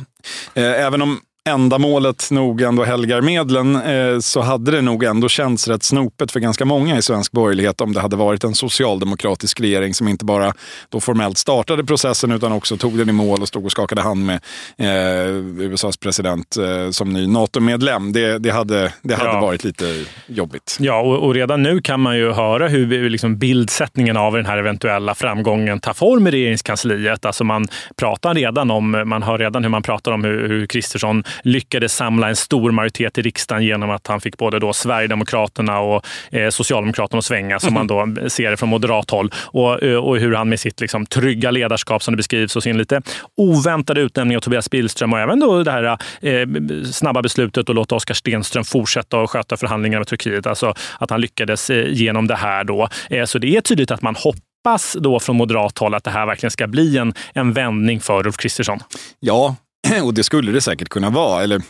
eh, 0.54 0.86
även 0.86 1.02
om 1.02 1.20
ändamålet 1.48 2.30
nog 2.30 2.60
ändå 2.60 2.84
helgar 2.84 3.20
medlen 3.20 3.76
eh, 3.76 4.18
så 4.18 4.40
hade 4.40 4.70
det 4.70 4.80
nog 4.80 5.04
ändå 5.04 5.28
känts 5.28 5.68
rätt 5.68 5.82
snopet 5.82 6.32
för 6.32 6.40
ganska 6.40 6.64
många 6.64 6.98
i 6.98 7.02
svensk 7.02 7.32
borgerlighet 7.32 7.80
om 7.80 7.92
det 7.92 8.00
hade 8.00 8.16
varit 8.16 8.44
en 8.44 8.54
socialdemokratisk 8.54 9.60
regering 9.60 9.94
som 9.94 10.08
inte 10.08 10.24
bara 10.24 10.52
då 10.88 11.00
formellt 11.00 11.38
startade 11.38 11.84
processen 11.84 12.32
utan 12.32 12.52
också 12.52 12.76
tog 12.76 12.98
den 12.98 13.08
i 13.08 13.12
mål 13.12 13.42
och 13.42 13.48
stod 13.48 13.64
och 13.64 13.72
skakade 13.72 14.02
hand 14.02 14.26
med 14.26 14.40
eh, 14.78 15.66
USAs 15.72 15.96
president 15.96 16.56
eh, 16.56 16.90
som 16.90 17.12
ny 17.12 17.26
NATO-medlem. 17.26 18.12
Det, 18.12 18.38
det, 18.38 18.50
hade, 18.50 18.92
det 19.02 19.14
hade 19.14 19.30
ja. 19.30 19.40
varit 19.40 19.64
lite 19.64 20.04
jobbigt. 20.26 20.76
Ja, 20.80 21.00
och, 21.00 21.26
och, 21.26 21.34
redan 21.34 21.62
nu 21.62 21.80
kan 21.80 22.00
man 22.00 22.16
ju 22.16 22.32
höra 22.32 22.68
hur 22.68 23.10
liksom 23.10 23.38
bildsättningen 23.38 24.16
av 24.16 24.32
den 24.32 24.46
här 24.46 24.58
eventuella 24.58 25.14
framgången 25.14 25.80
tar 25.80 25.92
form 25.92 26.26
i 26.26 26.30
regeringskansliet. 26.30 27.24
Alltså 27.24 27.44
man 27.44 27.66
pratar 27.96 28.34
redan 28.34 28.70
om, 28.70 29.02
man 29.06 29.22
hör 29.22 29.38
redan 29.38 29.62
hur 29.62 29.70
man 29.70 29.82
pratar 29.82 30.12
om 30.12 30.24
hur 30.24 30.66
Kristersson 30.66 31.24
lyckades 31.42 31.94
samla 31.94 32.28
en 32.28 32.36
stor 32.36 32.70
majoritet 32.70 33.18
i 33.18 33.22
riksdagen 33.22 33.64
genom 33.64 33.90
att 33.90 34.06
han 34.06 34.20
fick 34.20 34.36
både 34.38 34.58
då 34.58 34.72
Sverigedemokraterna 34.72 35.78
och 35.78 36.06
eh, 36.30 36.50
Socialdemokraterna 36.50 37.18
att 37.18 37.24
svänga, 37.24 37.60
som 37.60 37.74
man 37.74 37.86
då 37.86 38.14
ser 38.28 38.50
det 38.50 38.56
från 38.56 38.68
moderat 38.68 39.10
håll. 39.10 39.30
Och, 39.36 39.82
eh, 39.82 39.96
och 39.96 40.18
hur 40.18 40.34
han 40.34 40.48
med 40.48 40.60
sitt 40.60 40.80
liksom, 40.80 41.06
trygga 41.06 41.50
ledarskap, 41.50 42.02
som 42.02 42.12
det 42.12 42.16
beskrivs, 42.16 42.56
och 42.56 42.62
sin 42.62 42.78
lite 42.78 43.02
oväntade 43.36 44.00
utnämning 44.00 44.36
av 44.36 44.40
Tobias 44.40 44.70
Billström 44.70 45.12
och 45.12 45.20
även 45.20 45.40
då 45.40 45.62
det 45.62 45.70
här 45.70 45.98
eh, 46.20 46.46
snabba 46.84 47.22
beslutet 47.22 47.68
att 47.68 47.76
låta 47.76 47.94
Oskar 47.94 48.14
Stenström 48.14 48.64
fortsätta 48.64 49.18
och 49.18 49.30
sköta 49.30 49.56
förhandlingarna 49.56 50.00
med 50.00 50.06
Turkiet. 50.06 50.46
Alltså 50.46 50.74
att 50.98 51.10
han 51.10 51.20
lyckades 51.20 51.70
eh, 51.70 51.92
genom 51.92 52.26
det 52.26 52.36
här 52.36 52.64
då. 52.64 52.88
Eh, 53.10 53.24
så 53.24 53.38
det 53.38 53.56
är 53.56 53.60
tydligt 53.60 53.90
att 53.90 54.02
man 54.02 54.14
hoppas 54.14 54.42
hoppas 54.64 54.96
då 55.00 55.20
från 55.20 55.36
moderat 55.36 55.78
håll 55.78 55.94
att 55.94 56.04
det 56.04 56.10
här 56.10 56.26
verkligen 56.26 56.50
ska 56.50 56.66
bli 56.66 56.98
en, 56.98 57.14
en 57.34 57.52
vändning 57.52 58.00
för 58.00 58.26
Ulf 58.26 58.36
Kristersson? 58.36 58.78
Ja, 59.20 59.56
och 60.02 60.14
det 60.14 60.24
skulle 60.24 60.52
det 60.52 60.60
säkert 60.60 60.88
kunna 60.88 61.10
vara. 61.10 61.42
Eller 61.42 61.62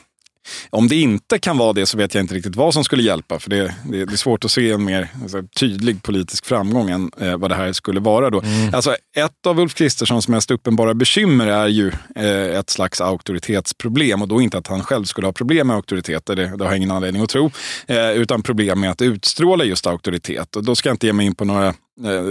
om 0.71 0.89
det 0.89 0.97
inte 0.97 1.39
kan 1.39 1.59
vara 1.59 1.73
det 1.73 1.87
så 1.87 1.97
vet 1.97 2.15
jag 2.15 2.23
inte 2.23 2.35
riktigt 2.35 2.57
vad 2.57 2.75
som 2.75 2.85
skulle 2.85 3.03
hjälpa. 3.03 3.39
För 3.39 3.51
det, 3.51 3.75
det, 3.91 4.05
det 4.05 4.13
är 4.13 4.17
svårt 4.17 4.45
att 4.45 4.51
se 4.51 4.71
en 4.71 4.85
mer 4.85 5.09
alltså, 5.23 5.43
tydlig 5.61 6.03
politisk 6.03 6.47
framgång 6.47 6.91
än 6.91 7.11
eh, 7.21 7.37
vad 7.37 7.51
det 7.51 7.55
här 7.55 7.73
skulle 7.73 8.01
vara. 8.01 8.31
Då. 8.31 8.41
Mm. 8.41 8.75
Alltså, 8.75 8.97
ett 9.17 9.47
av 9.47 9.61
Ulf 9.61 9.75
Kristerssons 9.75 10.29
mest 10.29 10.51
uppenbara 10.51 10.95
bekymmer 10.95 11.47
är 11.47 11.69
ju 11.69 11.93
eh, 12.17 12.59
ett 12.59 12.71
slags 12.71 13.01
auktoritetsproblem. 13.01 14.23
Och 14.23 14.29
då 14.29 14.43
inte 14.43 14.59
att 14.59 14.67
han 14.67 14.83
själv 14.83 15.05
skulle 15.05 15.27
ha 15.27 15.33
problem 15.33 15.67
med 15.67 15.77
auktoriteter, 15.77 16.37
det, 16.37 16.57
det 16.57 16.65
har 16.65 16.71
jag 16.71 16.77
ingen 16.77 16.91
anledning 16.91 17.23
att 17.23 17.31
tro. 17.31 17.51
Eh, 17.87 18.11
utan 18.11 18.43
problem 18.43 18.81
med 18.81 18.91
att 18.91 19.03
utstråla 19.03 19.65
just 19.65 19.87
auktoritet. 19.87 20.57
Och 20.57 20.65
då 20.65 20.77
ska 20.77 20.89
jag 20.89 20.95
inte 20.95 21.07
ge 21.07 21.13
mig 21.13 21.27
in 21.27 21.35
på 21.35 21.45
några 21.45 21.75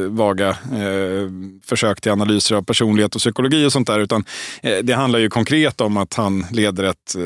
vaga 0.10 0.50
eh, 0.50 1.30
försök 1.64 2.02
till 2.02 2.12
analyser 2.12 2.56
av 2.56 2.62
personlighet 2.62 3.16
och 3.16 3.22
psykologi 3.22 3.66
och 3.66 3.72
sånt 3.72 3.88
där. 3.88 4.00
Utan 4.00 4.26
eh, 4.64 4.78
det 4.78 4.94
handlar 4.94 5.20
ju 5.20 5.30
konkret 5.30 5.82
om 5.82 5.98
att 5.98 6.14
han 6.14 6.46
leder 6.52 6.84
ett 6.84 7.16
eh, 7.16 7.22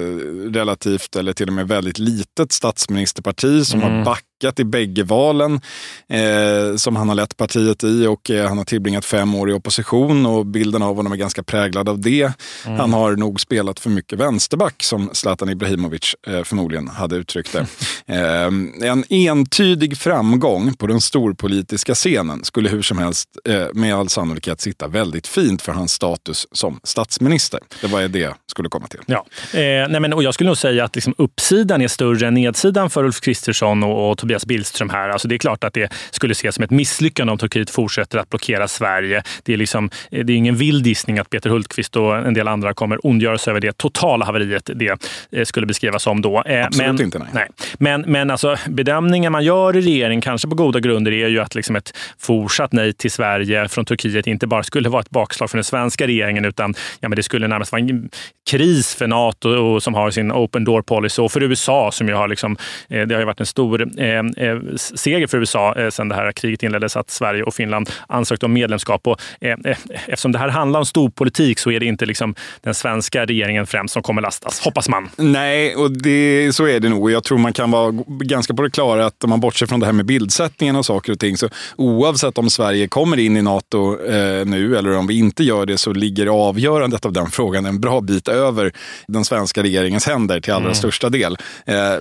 relativt 0.51 1.15
eller 1.15 1.34
till 1.34 1.48
och 1.48 1.54
med 1.54 1.68
väldigt 1.68 2.00
litet 2.00 2.51
statsministerparti 2.51 3.65
som 3.65 3.82
mm. 3.82 3.94
har 3.94 4.06
backat 4.06 4.25
lyckat 4.36 4.60
i 4.60 4.63
bägge 4.63 5.04
valen 5.04 5.62
eh, 6.10 6.75
som 6.75 6.96
han 6.96 7.10
har 7.10 7.15
lett 7.15 7.38
partiet 7.38 7.84
i 7.84 8.08
och 8.08 8.30
eh, 8.30 8.48
han 8.48 8.58
har 8.58 8.65
tillbringat 8.65 9.06
fem 9.06 9.36
år 9.36 9.50
i 9.50 9.54
opposition 9.54 10.25
och 10.25 10.46
bilden 10.46 10.82
av 10.82 10.96
honom 10.96 11.12
är 11.12 11.18
ganska 11.18 11.44
präglad 11.44 11.89
av 11.89 12.00
det. 12.00 12.34
Mm. 12.65 12.80
Han 12.80 12.94
har 12.94 13.15
nog 13.15 13.42
spelat 13.42 13.80
för 13.80 13.89
mycket 13.89 14.20
vänsterback 14.20 14.84
som 14.84 15.10
Zlatan 15.13 15.50
Ibrahimovic 15.50 16.15
eh, 16.27 16.44
förmodligen 16.44 16.88
hade 16.88 17.15
uttryckt 17.15 17.54
det. 17.54 17.65
Eh, 18.08 18.46
en 18.89 19.04
entydig 19.10 19.98
framgång 19.98 20.74
på 20.74 20.88
den 20.88 21.01
storpolitiska 21.01 21.94
scenen 21.94 22.44
skulle 22.44 22.70
hur 22.70 22.82
som 22.82 22.98
helst 22.98 23.30
eh, 23.50 23.65
med 23.74 23.96
all 23.96 24.10
sannolikhet 24.10 24.62
sitta 24.62 24.88
väldigt 24.88 25.27
fint 25.27 25.62
för 25.62 25.72
hans 25.72 25.92
status 25.92 26.48
som 26.51 26.80
statsminister. 26.84 27.60
Det 27.82 27.88
var 27.88 28.08
det 28.08 28.20
jag 28.20 28.36
skulle 28.51 28.70
komma 28.70 28.88
till. 28.88 29.00
Ja. 29.06 29.25
Eh, 29.54 29.89
nej 29.89 30.00
men, 30.00 30.13
och 30.13 30.24
jag 30.24 30.34
skulle 30.34 30.48
nog 30.48 30.58
säga 30.58 30.84
att 30.84 30.96
liksom 30.96 31.13
uppsidan 31.18 31.82
är 31.82 31.88
större 31.88 32.27
än 32.27 32.34
nedsidan 32.34 32.89
för 32.89 33.04
Ulf 33.04 33.22
Kristersson 33.22 33.84
och, 33.84 34.12
och 34.12 34.18
Tobias 34.25 34.46
Billström 34.46 34.89
här. 34.89 35.10
Alltså 35.10 35.27
det 35.27 35.36
är 35.36 35.39
klart 35.39 35.63
att 35.63 35.74
det 35.74 35.94
skulle 36.12 36.32
ses 36.32 36.55
som 36.55 36.63
ett 36.63 36.72
misslyckande 36.72 37.32
om 37.32 37.38
Turkiet 37.38 37.70
fortsätter 37.70 38.17
att 38.17 38.29
blockera 38.29 38.67
Sverige. 38.67 39.24
Det 39.44 39.53
är, 39.53 39.58
liksom, 39.58 39.89
det 40.10 40.20
är 40.20 40.29
ingen 40.29 40.55
vild 40.55 40.88
gissning 40.88 41.20
att 41.20 41.29
Peter 41.29 41.50
Hultqvist 41.50 41.96
och 41.96 42.17
en 42.17 42.34
del 42.34 42.48
andra 42.48 42.74
kommer 42.74 43.05
ondgöra 43.05 43.38
sig 43.38 43.51
över 43.51 43.62
det 43.62 43.77
totala 43.77 44.25
haveriet 44.25 44.70
det 44.75 45.05
eh, 45.32 45.44
skulle 45.44 45.65
beskrivas 45.65 46.03
som 46.03 46.22
då. 46.22 46.44
Eh, 46.46 46.65
Absolut 46.65 46.88
men, 46.88 47.01
inte. 47.01 47.20
Nej. 47.20 47.27
nej. 47.34 47.48
Men, 47.77 48.01
men 48.01 48.32
alltså, 48.32 48.55
bedömningen 48.67 49.32
man 49.32 49.44
gör 49.44 49.75
i 49.75 49.82
regeringen, 49.82 50.22
kanske 50.22 50.48
på 50.48 50.55
goda 50.55 50.79
grunder, 50.79 51.12
är 51.12 51.27
ju 51.27 51.39
att 51.39 51.55
liksom 51.55 51.75
ett 51.75 51.94
fortsatt 52.20 52.72
nej 52.72 52.94
till 52.94 53.12
Sverige 53.12 53.67
från 53.67 53.86
Turkiet 53.86 54.27
inte 54.27 54.48
bara 54.48 54.63
skulle 54.63 54.89
vara 54.89 55.01
ett 55.01 55.10
bakslag 55.10 55.50
för 55.50 55.58
den 55.58 55.63
svenska 55.63 56.08
regeringen, 56.08 56.46
utan 56.46 56.74
ja, 57.00 57.10
men 57.10 57.15
det 57.15 57.24
skulle 57.24 57.48
närmast 57.48 57.72
vara 57.72 57.82
en 57.82 58.10
kris 58.50 58.96
för 58.96 59.08
Nato 59.08 59.79
som 59.79 59.94
har 59.94 60.12
sin 60.12 60.32
open 60.32 60.63
door 60.63 60.82
policy 60.82 61.22
och 61.22 61.32
för 61.32 61.44
USA 61.44 61.91
som 61.91 62.08
ju 62.08 62.13
har 62.13 62.27
liksom, 62.27 62.58
eh, 62.89 63.08
det 63.08 63.15
har 63.15 63.25
varit 63.25 63.39
en 63.39 63.46
stor 63.46 64.00
Eh, 64.15 64.48
eh, 64.48 64.60
seger 64.75 65.27
för 65.27 65.38
USA 65.38 65.75
eh, 65.75 65.89
sedan 65.89 66.10
det 66.10 66.15
här 66.15 66.31
kriget 66.31 66.63
inleddes, 66.63 66.98
att 66.98 67.10
Sverige 67.10 67.43
och 67.43 67.53
Finland 67.53 67.89
ansökte 68.07 68.45
om 68.45 68.53
medlemskap. 68.53 69.07
Och, 69.07 69.22
eh, 69.41 69.55
eh, 69.65 69.77
eftersom 70.07 70.31
det 70.31 70.39
här 70.39 70.50
handlar 70.50 70.79
om 70.79 70.86
storpolitik 70.86 71.60
så 71.60 71.72
är 71.72 71.79
det 71.79 71.86
inte 71.86 72.05
liksom 72.05 72.36
den 72.62 72.74
svenska 72.74 73.25
regeringen 73.25 73.67
främst 73.67 73.93
som 73.93 74.03
kommer 74.03 74.22
lastas, 74.22 74.60
hoppas 74.60 74.89
man. 74.89 75.10
Nej, 75.15 75.75
och 75.75 75.91
det, 75.91 76.55
så 76.55 76.67
är 76.67 76.79
det 76.79 76.89
nog. 76.89 77.12
Jag 77.12 77.24
tror 77.24 77.38
man 77.38 77.53
kan 77.53 77.72
vara 77.72 77.91
ganska 78.07 78.53
på 78.53 78.62
det 78.62 78.69
klara 78.69 79.05
att 79.05 79.24
om 79.24 79.29
man 79.29 79.39
bortser 79.39 79.65
från 79.65 79.79
det 79.79 79.86
här 79.86 79.93
med 79.93 80.05
bildsättningen 80.05 80.75
och 80.75 80.86
saker 80.86 81.12
och 81.12 81.19
ting, 81.19 81.38
så 81.38 81.50
oavsett 81.75 82.38
om 82.38 82.50
Sverige 82.50 82.88
kommer 82.88 83.19
in 83.19 83.38
i 83.38 83.41
NATO 83.41 84.05
eh, 84.05 84.45
nu 84.45 84.77
eller 84.77 84.98
om 84.98 85.07
vi 85.07 85.17
inte 85.17 85.43
gör 85.43 85.65
det 85.65 85.77
så 85.77 85.93
ligger 85.93 86.27
avgörandet 86.27 87.05
av 87.05 87.13
den 87.13 87.27
frågan 87.27 87.65
en 87.65 87.79
bra 87.79 88.01
bit 88.01 88.27
över 88.27 88.72
den 89.07 89.25
svenska 89.25 89.63
regeringens 89.63 90.07
händer 90.07 90.39
till 90.39 90.53
allra 90.53 90.65
mm. 90.65 90.75
största 90.75 91.10
del. 91.10 91.38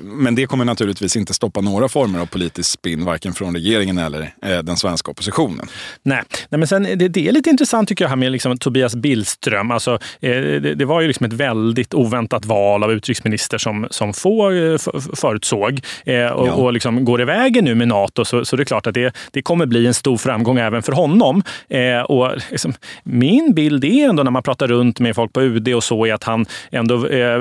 Men 0.02 0.35
det 0.35 0.47
kommer 0.47 0.64
naturligtvis 0.64 1.16
inte 1.16 1.35
stoppa 1.35 1.61
några 1.61 1.88
former 1.88 2.03
av 2.04 2.26
politisk 2.26 2.70
spinn, 2.70 3.04
varken 3.04 3.32
från 3.32 3.54
regeringen 3.54 3.99
eller 3.99 4.34
eh, 4.42 4.58
den 4.58 4.76
svenska 4.76 5.11
oppositionen. 5.11 5.66
Nej, 6.02 6.23
Nej 6.49 6.58
men 6.58 6.68
sen, 6.68 6.82
det, 6.82 7.08
det, 7.08 7.28
är 7.28 7.32
lite 7.32 7.50
intressant 7.50 7.88
tycker 7.88 8.04
jag 8.04 8.08
här 8.08 8.16
med 8.16 8.32
liksom, 8.32 8.58
Tobias 8.58 8.94
Billström. 8.94 9.70
Alltså, 9.70 9.92
eh, 10.20 10.30
det, 10.30 10.75
det, 10.75 10.84
var 10.84 11.00
ju 11.00 11.06
liksom 11.06 11.26
ett 11.26 11.32
väldigt 11.32 11.94
oväntat 11.94 12.44
val 12.44 12.82
av 12.82 12.92
utrikesminister 12.92 13.58
som, 13.58 13.87
som 13.90 14.12
få 14.12 14.50
eh, 14.50 14.78
förutsåg. 15.16 15.80
Eh, 16.04 16.26
och, 16.26 16.49
ja. 16.49 16.52
och 16.52 16.73
liksom, 16.73 17.04
går 17.04 17.18
det 17.18 17.25
vägen 17.25 17.64
nu 17.64 17.75
med 17.75 17.88
Nato 17.88 18.25
så, 18.25 18.44
så 18.44 18.56
det 18.56 18.62
är 18.62 18.64
klart 18.64 18.87
att 18.87 18.94
det, 18.94 19.16
det 19.30 19.42
kommer 19.42 19.66
bli 19.66 19.87
en 19.87 19.94
stor 19.94 20.16
framgång 20.16 20.58
även 20.58 20.82
för 20.82 20.92
honom. 20.92 21.42
Eh, 21.68 22.00
och 22.00 22.30
liksom, 22.50 22.75
min 23.02 23.54
bild 23.54 23.84
är 23.84 24.08
ändå 24.08 24.23
när 24.23 24.30
man 24.30 24.42
pratar 24.42 24.68
runt 24.68 25.00
med 25.00 25.14
folk 25.14 25.32
på 25.32 25.42
UD 25.42 25.75
och 25.75 25.84
så, 25.84 26.06
är 26.06 26.14
att 26.14 26.25
han 26.25 26.46
ändå 26.70 27.06
eh, 27.06 27.38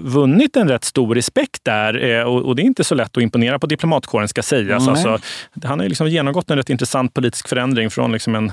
vunnit 0.00 0.56
en 0.56 0.68
rätt 0.68 0.84
stor 0.84 1.14
respekt 1.14 1.64
där. 1.64 2.24
och, 2.24 2.42
och 2.42 2.56
det 2.56 2.62
är 2.62 2.64
inte 2.64 2.84
så 2.84 2.94
lätt 2.94 3.16
att 3.16 3.22
imponera 3.22 3.58
på 3.58 3.66
diplomatkåren 4.06 4.28
ska 4.28 4.42
sägas. 4.42 4.88
Alltså, 4.88 5.18
han 5.64 5.80
har 5.80 5.88
liksom 5.88 6.08
genomgått 6.08 6.50
en 6.50 6.56
rätt 6.56 6.70
intressant 6.70 7.14
politisk 7.14 7.48
förändring 7.48 7.90
från 7.90 8.12
liksom 8.12 8.34
en 8.34 8.52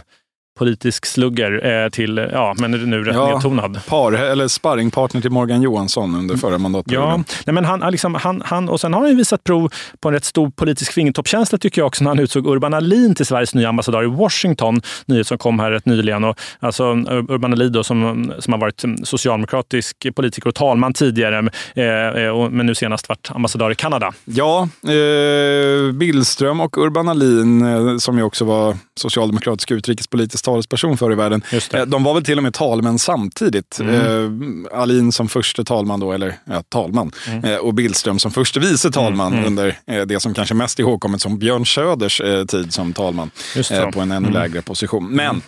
politisk 0.57 1.05
slugger 1.05 1.83
eh, 1.83 1.89
till, 1.89 2.29
ja, 2.31 2.55
men 2.57 2.71
nu 2.71 3.03
rätt 3.03 3.15
ja, 3.15 3.33
nedtonad. 3.33 3.85
Par, 3.87 4.13
eller 4.13 4.47
sparringpartner 4.47 5.21
till 5.21 5.31
Morgan 5.31 5.61
Johansson 5.61 6.15
under 6.15 6.37
förra 6.37 6.57
mandatperioden. 6.57 7.25
Ja, 7.27 7.35
nej, 7.45 7.53
men 7.53 7.65
han, 7.65 7.91
liksom, 7.91 8.15
han, 8.15 8.41
han, 8.45 8.69
och 8.69 8.81
sen 8.81 8.93
har 8.93 9.07
han 9.07 9.17
visat 9.17 9.43
prov 9.43 9.73
på 9.99 10.07
en 10.07 10.13
rätt 10.13 10.25
stor 10.25 10.49
politisk 10.49 10.93
fingertoppskänsla 10.93 11.57
tycker 11.57 11.81
jag 11.81 11.87
också 11.87 12.03
när 12.03 12.11
han 12.11 12.19
utsåg 12.19 12.47
Urban 12.47 12.73
Ahlin 12.73 13.15
till 13.15 13.25
Sveriges 13.25 13.55
nya 13.55 13.69
ambassadör 13.69 14.03
i 14.03 14.07
Washington. 14.07 14.81
Nyhet 15.05 15.27
som 15.27 15.37
kom 15.37 15.59
här 15.59 15.71
rätt 15.71 15.85
nyligen. 15.85 16.23
Och, 16.23 16.39
alltså, 16.59 16.83
Urban 17.29 17.53
Ahlin 17.53 17.71
då, 17.71 17.83
som, 17.83 18.33
som 18.39 18.53
har 18.53 18.59
varit 18.59 18.83
socialdemokratisk 19.03 20.07
politiker 20.15 20.47
och 20.47 20.55
talman 20.55 20.93
tidigare, 20.93 21.49
eh, 21.75 22.27
och, 22.27 22.51
men 22.51 22.65
nu 22.65 22.75
senast 22.75 23.09
varit 23.09 23.31
ambassadör 23.31 23.71
i 23.71 23.75
Kanada. 23.75 24.13
Ja, 24.25 24.69
eh, 24.83 25.91
Billström 25.93 26.61
och 26.61 26.77
Urban 26.77 27.09
Ahlin, 27.09 27.61
eh, 27.61 27.97
som 27.97 28.17
ju 28.17 28.23
också 28.23 28.45
var 28.45 28.77
socialdemokratisk 28.95 29.71
utrikespolitisk 29.71 30.42
talesperson 30.43 30.97
förr 30.97 31.11
i 31.11 31.15
världen. 31.15 31.41
Eh, 31.73 31.85
de 31.85 32.03
var 32.03 32.13
väl 32.13 32.23
till 32.23 32.37
och 32.37 32.43
med 32.43 32.53
talmän 32.53 32.99
samtidigt. 32.99 33.79
Mm. 33.79 34.65
Eh, 34.71 34.79
Alin 34.79 35.11
som 35.11 35.29
förste 35.29 35.63
talman 35.63 35.99
då, 35.99 36.11
eller 36.11 36.35
ja, 36.45 36.63
talman, 36.69 37.11
mm. 37.27 37.43
eh, 37.43 37.57
och 37.57 37.73
Billström 37.73 38.19
som 38.19 38.31
förste 38.31 38.59
vice 38.59 38.91
talman 38.91 39.33
mm. 39.33 39.45
under 39.45 39.77
eh, 39.87 40.01
det 40.01 40.19
som 40.19 40.33
kanske 40.33 40.55
mest 40.55 40.79
ihågkommet 40.79 41.21
som 41.21 41.39
Björn 41.39 41.65
Söders 41.65 42.21
eh, 42.21 42.45
tid 42.45 42.73
som 42.73 42.93
talman 42.93 43.31
eh, 43.71 43.89
på 43.89 43.99
en 43.99 44.11
ännu 44.11 44.27
mm. 44.27 44.33
lägre 44.33 44.61
position. 44.61 45.09
Men 45.15 45.41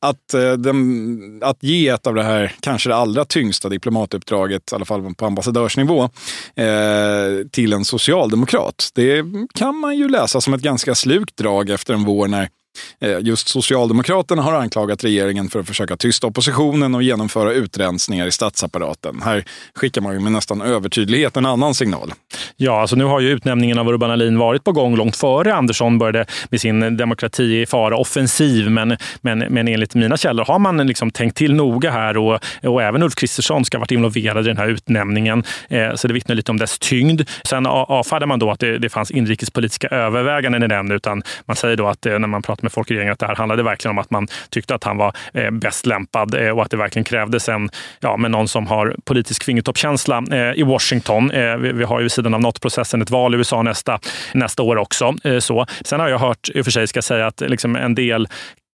att, 0.00 0.28
den, 0.58 1.40
att 1.42 1.62
ge 1.62 1.88
ett 1.88 2.06
av 2.06 2.14
det 2.14 2.22
här, 2.22 2.52
kanske 2.60 2.88
det 2.88 2.96
allra 2.96 3.24
tyngsta 3.24 3.68
diplomatuppdraget, 3.68 4.72
i 4.72 4.74
alla 4.74 4.84
fall 4.84 5.14
på 5.14 5.26
ambassadörsnivå, 5.26 6.10
till 7.50 7.72
en 7.72 7.84
socialdemokrat, 7.84 8.90
det 8.94 9.24
kan 9.54 9.76
man 9.76 9.96
ju 9.96 10.08
läsa 10.08 10.40
som 10.40 10.54
ett 10.54 10.60
ganska 10.60 10.94
slukt 10.94 11.36
drag 11.36 11.70
efter 11.70 11.94
en 11.94 12.04
vår 12.04 12.28
när 12.28 12.48
Eh, 13.00 13.18
just 13.20 13.48
Socialdemokraterna 13.48 14.42
har 14.42 14.52
anklagat 14.52 15.04
regeringen 15.04 15.48
för 15.48 15.60
att 15.60 15.66
försöka 15.66 15.96
tysta 15.96 16.26
oppositionen 16.26 16.94
och 16.94 17.02
genomföra 17.02 17.52
utrensningar 17.52 18.26
i 18.26 18.32
statsapparaten. 18.32 19.22
Här 19.22 19.44
skickar 19.74 20.00
man 20.00 20.14
ju 20.14 20.20
med 20.20 20.32
nästan 20.32 20.60
övertydlighet 20.60 21.36
en 21.36 21.46
annan 21.46 21.74
signal. 21.74 22.12
Ja, 22.56 22.80
alltså 22.80 22.96
nu 22.96 23.04
har 23.04 23.20
ju 23.20 23.30
utnämningen 23.30 23.78
av 23.78 23.88
Urban 23.88 24.10
Ahlin 24.10 24.38
varit 24.38 24.64
på 24.64 24.72
gång 24.72 24.96
långt 24.96 25.16
före 25.16 25.54
Andersson 25.54 25.98
började 25.98 26.26
med 26.50 26.60
sin 26.60 26.96
demokrati 26.96 27.60
i 27.60 27.66
fara 27.66 27.96
offensiv. 27.96 28.70
Men, 28.70 28.96
men, 29.20 29.38
men 29.38 29.68
enligt 29.68 29.94
mina 29.94 30.16
källor 30.16 30.44
har 30.44 30.58
man 30.58 30.86
liksom 30.86 31.10
tänkt 31.10 31.36
till 31.36 31.54
noga 31.54 31.90
här 31.90 32.16
och, 32.16 32.40
och 32.62 32.82
även 32.82 33.02
Ulf 33.02 33.14
Kristersson 33.14 33.64
ska 33.64 33.76
ha 33.76 33.80
varit 33.80 33.90
involverad 33.90 34.44
i 34.44 34.48
den 34.48 34.56
här 34.56 34.68
utnämningen. 34.68 35.44
Eh, 35.68 35.94
så 35.94 36.08
det 36.08 36.14
vittnar 36.14 36.36
lite 36.36 36.50
om 36.50 36.58
dess 36.58 36.78
tyngd. 36.78 37.22
Sen 37.44 37.66
avfärdar 37.66 38.26
man 38.26 38.38
då 38.38 38.50
att 38.50 38.60
det, 38.60 38.78
det 38.78 38.88
fanns 38.88 39.10
inrikespolitiska 39.10 39.88
överväganden 39.88 40.62
i 40.62 40.68
den, 40.68 40.90
utan 40.90 41.22
man 41.46 41.56
säger 41.56 41.76
då 41.76 41.86
att 41.86 42.06
eh, 42.06 42.18
när 42.18 42.28
man 42.28 42.42
pratar 42.42 42.57
med 42.62 42.72
folk 42.72 42.90
i 42.90 42.94
regeringen 42.94 43.12
att 43.12 43.18
det 43.18 43.26
här 43.26 43.36
handlade 43.36 43.62
verkligen 43.62 43.90
om 43.90 43.98
att 43.98 44.10
man 44.10 44.26
tyckte 44.50 44.74
att 44.74 44.84
han 44.84 44.96
var 44.96 45.12
eh, 45.34 45.50
bäst 45.50 45.86
lämpad 45.86 46.34
eh, 46.34 46.50
och 46.50 46.62
att 46.62 46.70
det 46.70 46.76
verkligen 46.76 47.04
krävdes 47.04 47.48
en, 47.48 47.70
ja, 48.00 48.16
med 48.16 48.30
någon 48.30 48.48
som 48.48 48.66
har 48.66 48.96
politisk 49.04 49.44
fingertoppkänsla 49.44 50.24
eh, 50.32 50.60
i 50.60 50.62
Washington. 50.62 51.30
Eh, 51.30 51.56
vi, 51.56 51.72
vi, 51.72 51.84
har 51.84 51.98
ju 51.98 52.02
vid 52.02 52.12
sidan 52.12 52.34
av 52.34 52.40
NATO-processen 52.40 53.02
ett 53.02 53.10
val 53.10 53.34
i 53.34 53.38
USA 53.38 53.62
nästa, 53.62 54.00
nästa 54.34 54.62
år 54.62 54.76
också. 54.76 55.14
Eh, 55.24 55.38
så. 55.38 55.66
Sen 55.84 56.00
har 56.00 56.08
jag 56.08 56.18
hört, 56.18 56.48
i 56.54 56.60
och 56.60 56.64
för 56.64 56.70
sig 56.70 56.86
ska 56.86 57.02
säga 57.02 57.26
att 57.26 57.40
liksom 57.40 57.76
en 57.76 57.94
del 57.94 58.28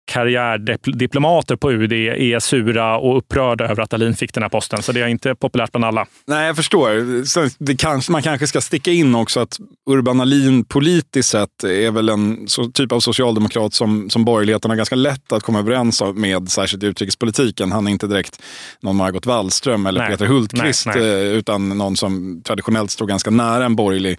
karriärdiplomater 0.07 1.57
på 1.57 1.73
UD 1.73 1.93
är 1.93 2.39
sura 2.39 2.99
och 2.99 3.19
upprörda 3.19 3.65
över 3.65 3.83
att 3.83 3.93
Alin 3.93 4.17
fick 4.17 4.35
den 4.35 4.43
här 4.43 4.51
posten. 4.51 4.83
Så 4.83 4.93
det 4.93 5.01
är 5.01 5.07
inte 5.07 5.35
populärt 5.35 5.73
bland 5.73 5.85
alla. 5.85 6.07
Nej, 6.27 6.47
jag 6.47 6.57
förstår. 6.57 7.65
det 7.65 7.77
kanske, 7.77 8.13
man 8.13 8.23
kanske 8.23 8.47
ska 8.47 8.61
sticka 8.61 8.91
in 8.91 9.15
också 9.15 9.41
att 9.41 9.59
Urban 9.91 10.21
Alin 10.21 10.65
politiskt 10.65 11.29
sett 11.29 11.65
är 11.65 11.91
väl 11.91 12.09
en 12.09 12.49
så, 12.49 12.65
typ 12.65 12.93
av 12.93 13.01
socialdemokrat 13.01 13.75
som, 13.75 14.11
som 14.11 14.25
borgerligheten 14.25 14.71
har 14.71 14.77
ganska 14.77 14.97
lätt 14.97 15.33
att 15.33 15.43
komma 15.43 15.59
överens 15.59 16.03
med, 16.15 16.49
särskilt 16.49 16.83
i 16.83 16.87
utrikespolitiken. 16.87 17.73
Han 17.73 17.87
är 17.87 17.91
inte 17.91 18.07
direkt 18.07 18.43
någon 18.81 18.97
Margot 18.97 19.27
Wallström 19.27 19.87
eller 19.87 20.01
nej. 20.01 20.11
Peter 20.11 20.27
Hultqvist, 20.27 20.87
nej, 20.87 20.97
nej. 20.97 21.27
Eh, 21.27 21.33
utan 21.33 21.69
någon 21.69 21.97
som 21.97 22.43
traditionellt 22.45 22.91
står 22.91 23.07
ganska 23.07 23.31
nära 23.31 23.65
en 23.65 23.77
borgerlig 23.77 24.19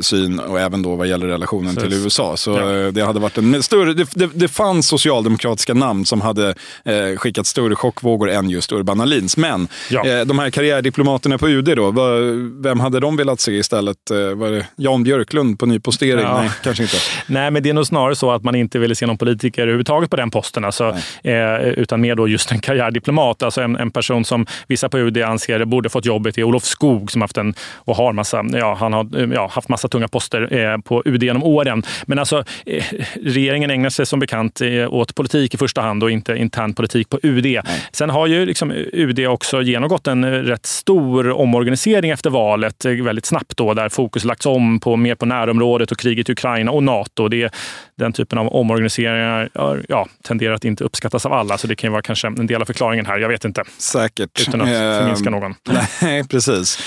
syn 0.00 0.40
och 0.40 0.60
även 0.60 0.82
då 0.82 0.96
vad 0.96 1.06
gäller 1.06 1.26
relationen 1.26 1.74
så, 1.74 1.80
till 1.80 1.92
USA. 1.92 2.36
Så 2.36 2.50
ja. 2.50 2.76
Eh, 2.76 2.92
det 2.92 3.04
hade 3.04 3.20
varit 3.20 3.38
en 3.38 3.62
större... 3.62 3.94
Det, 3.94 4.08
det, 4.14 4.30
det 4.34 4.48
fanns 4.48 4.88
socialdemokratiska 4.88 5.74
namn 5.74 6.06
som 6.06 6.20
hade 6.20 6.54
eh, 6.84 7.16
skickat 7.16 7.46
större 7.46 7.74
chockvågor 7.74 8.30
än 8.30 8.50
just 8.50 8.72
Urban 8.72 9.00
Ahlins. 9.00 9.36
Men 9.36 9.68
ja. 9.90 10.06
eh, 10.06 10.24
de 10.24 10.38
här 10.38 10.50
karriärdiplomaterna 10.50 11.38
på 11.38 11.48
UD 11.48 11.76
då, 11.76 11.90
vad, 11.90 12.22
vem 12.62 12.80
hade 12.80 13.00
de 13.00 13.16
velat 13.16 13.40
se 13.40 13.52
istället? 13.52 14.10
Eh, 14.10 14.16
var 14.16 14.50
det 14.50 14.66
Jan 14.76 15.02
Björklund 15.02 15.58
på 15.58 15.66
ny 15.66 15.80
postering? 15.80 16.24
Ja. 16.24 16.40
Nej, 16.40 16.50
kanske 16.62 16.82
inte. 16.82 16.96
Nej, 17.26 17.50
men 17.50 17.62
det 17.62 17.68
är 17.68 17.74
nog 17.74 17.86
snarare 17.86 18.16
så 18.16 18.30
att 18.30 18.44
man 18.44 18.54
inte 18.54 18.78
ville 18.78 18.94
se 18.94 19.06
någon 19.06 19.18
politiker 19.18 19.62
överhuvudtaget 19.62 20.10
på 20.10 20.16
den 20.16 20.30
posten. 20.30 20.64
Alltså, 20.64 20.96
eh, 21.22 21.56
utan 21.60 22.00
mer 22.00 22.14
då 22.14 22.28
just 22.28 22.52
en 22.52 22.60
karriärdiplomat. 22.60 23.42
Alltså 23.42 23.60
en, 23.60 23.76
en, 23.76 23.90
person 23.90 24.24
som 24.24 24.46
vissa 24.68 24.88
på 24.88 24.98
UD 24.98 25.18
anser 25.18 25.64
borde 25.64 25.88
fått 25.88 26.04
jobbet 26.04 26.38
är 26.38 26.42
Olof 26.42 26.64
Skog 26.64 27.12
som 27.12 27.22
haft 27.22 27.36
en, 27.36 27.54
och 27.74 27.96
har 27.96 28.12
massa, 28.12 28.44
ja, 28.52 28.76
han 28.80 28.92
har 28.92 29.32
ja, 29.34 29.50
haft 29.52 29.65
massa 29.68 29.88
tunga 29.88 30.08
poster 30.08 30.52
eh, 30.52 30.78
på 30.78 31.02
UD 31.04 31.22
genom 31.22 31.42
åren. 31.42 31.82
Men 32.06 32.18
alltså, 32.18 32.44
eh, 32.66 32.84
regeringen 33.22 33.70
ägnar 33.70 33.90
sig 33.90 34.06
som 34.06 34.20
bekant 34.20 34.60
åt 34.88 35.14
politik 35.14 35.54
i 35.54 35.56
första 35.56 35.80
hand 35.80 36.02
och 36.02 36.10
inte 36.10 36.36
intern 36.36 36.74
politik 36.74 37.08
på 37.08 37.18
UD. 37.22 37.44
Nej. 37.44 37.62
Sen 37.92 38.10
har 38.10 38.26
ju 38.26 38.46
liksom 38.46 38.72
UD 38.92 39.26
också 39.26 39.62
genomgått 39.62 40.06
en 40.06 40.44
rätt 40.44 40.66
stor 40.66 41.30
omorganisering 41.30 42.10
efter 42.10 42.30
valet 42.30 42.84
väldigt 42.84 43.26
snabbt 43.26 43.56
då, 43.56 43.74
där 43.74 43.88
fokus 43.88 44.24
lagts 44.24 44.46
om 44.46 44.80
på 44.80 44.96
mer 44.96 45.14
på 45.14 45.26
närområdet 45.26 45.92
och 45.92 45.98
kriget 45.98 46.28
i 46.28 46.32
Ukraina 46.32 46.70
och 46.70 46.82
Nato. 46.82 47.28
Det, 47.28 47.54
den 47.98 48.12
typen 48.12 48.38
av 48.38 48.48
omorganiseringar 48.48 49.50
ja, 49.88 50.06
tenderar 50.22 50.54
att 50.54 50.64
inte 50.64 50.84
uppskattas 50.84 51.26
av 51.26 51.32
alla, 51.32 51.58
så 51.58 51.66
det 51.66 51.74
kan 51.74 51.88
ju 51.88 51.92
vara 51.92 52.02
kanske 52.02 52.28
en 52.28 52.46
del 52.46 52.60
av 52.62 52.66
förklaringen 52.66 53.06
här. 53.06 53.18
Jag 53.18 53.28
vet 53.28 53.44
inte. 53.44 53.64
Säkert. 53.78 54.40
Utan 54.40 54.60
att 54.60 54.68
förminska 54.68 55.30
någon. 55.30 55.54
Nej, 56.02 56.24
precis. 56.28 56.78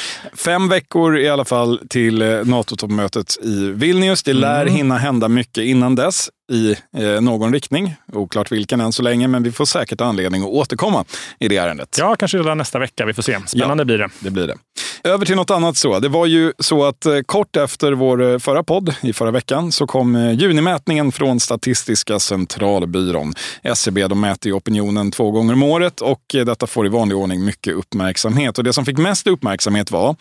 Fem 0.45 0.69
veckor 0.69 1.17
i 1.17 1.29
alla 1.29 1.45
fall 1.45 1.79
till 1.89 2.21
eh, 2.21 2.43
NATO-toppmötet 2.69 3.37
i 3.41 3.71
Vilnius. 3.71 4.23
Det 4.23 4.33
lär 4.33 4.61
mm. 4.61 4.73
hinna 4.73 4.97
hända 4.97 5.27
mycket 5.27 5.63
innan 5.63 5.95
dess 5.95 6.29
i 6.51 6.75
eh, 6.97 7.21
någon 7.21 7.53
riktning. 7.53 7.95
Oklart 8.13 8.51
vilken 8.51 8.81
än 8.81 8.91
så 8.91 9.03
länge, 9.03 9.27
men 9.27 9.43
vi 9.43 9.51
får 9.51 9.65
säkert 9.65 10.01
anledning 10.01 10.41
att 10.41 10.47
återkomma 10.47 11.05
i 11.39 11.47
det 11.47 11.57
ärendet. 11.57 11.95
Ja, 11.99 12.15
kanske 12.15 12.37
redan 12.37 12.57
nästa 12.57 12.79
vecka. 12.79 13.05
Vi 13.05 13.13
får 13.13 13.23
se. 13.23 13.39
Spännande 13.47 13.81
ja, 13.81 13.85
blir 13.85 13.97
det. 13.97 14.09
Det 14.19 14.29
blir 14.29 14.47
det. 14.47 14.55
Över 15.03 15.25
till 15.25 15.35
något 15.35 15.49
annat 15.49 15.77
så. 15.77 15.99
Det 15.99 16.09
var 16.09 16.25
ju 16.25 16.53
så 16.59 16.85
att 16.85 17.05
eh, 17.05 17.19
kort 17.25 17.55
efter 17.55 17.91
vår 17.91 18.31
eh, 18.31 18.39
förra 18.39 18.63
podd 18.63 18.95
i 19.01 19.13
förra 19.13 19.31
veckan 19.31 19.71
så 19.71 19.87
kom 19.87 20.15
eh, 20.15 20.31
junimätningen 20.31 21.11
från 21.11 21.39
Statistiska 21.39 22.19
centralbyrån. 22.19 23.33
SCB 23.63 24.01
e 24.01 24.07
de 24.07 24.21
mäter 24.21 24.49
ju 24.49 24.53
opinionen 24.53 25.11
två 25.11 25.31
gånger 25.31 25.53
om 25.53 25.63
året 25.63 26.01
och 26.01 26.21
detta 26.31 26.67
får 26.67 26.85
i 26.85 26.89
vanlig 26.89 27.17
ordning 27.17 27.45
mycket 27.45 27.73
uppmärksamhet. 27.73 28.57
Och 28.57 28.63
det 28.63 28.73
som 28.73 28.85
fick 28.85 28.97
mest 28.97 29.27
uppmärksamhet 29.27 29.91
var, 29.91 30.15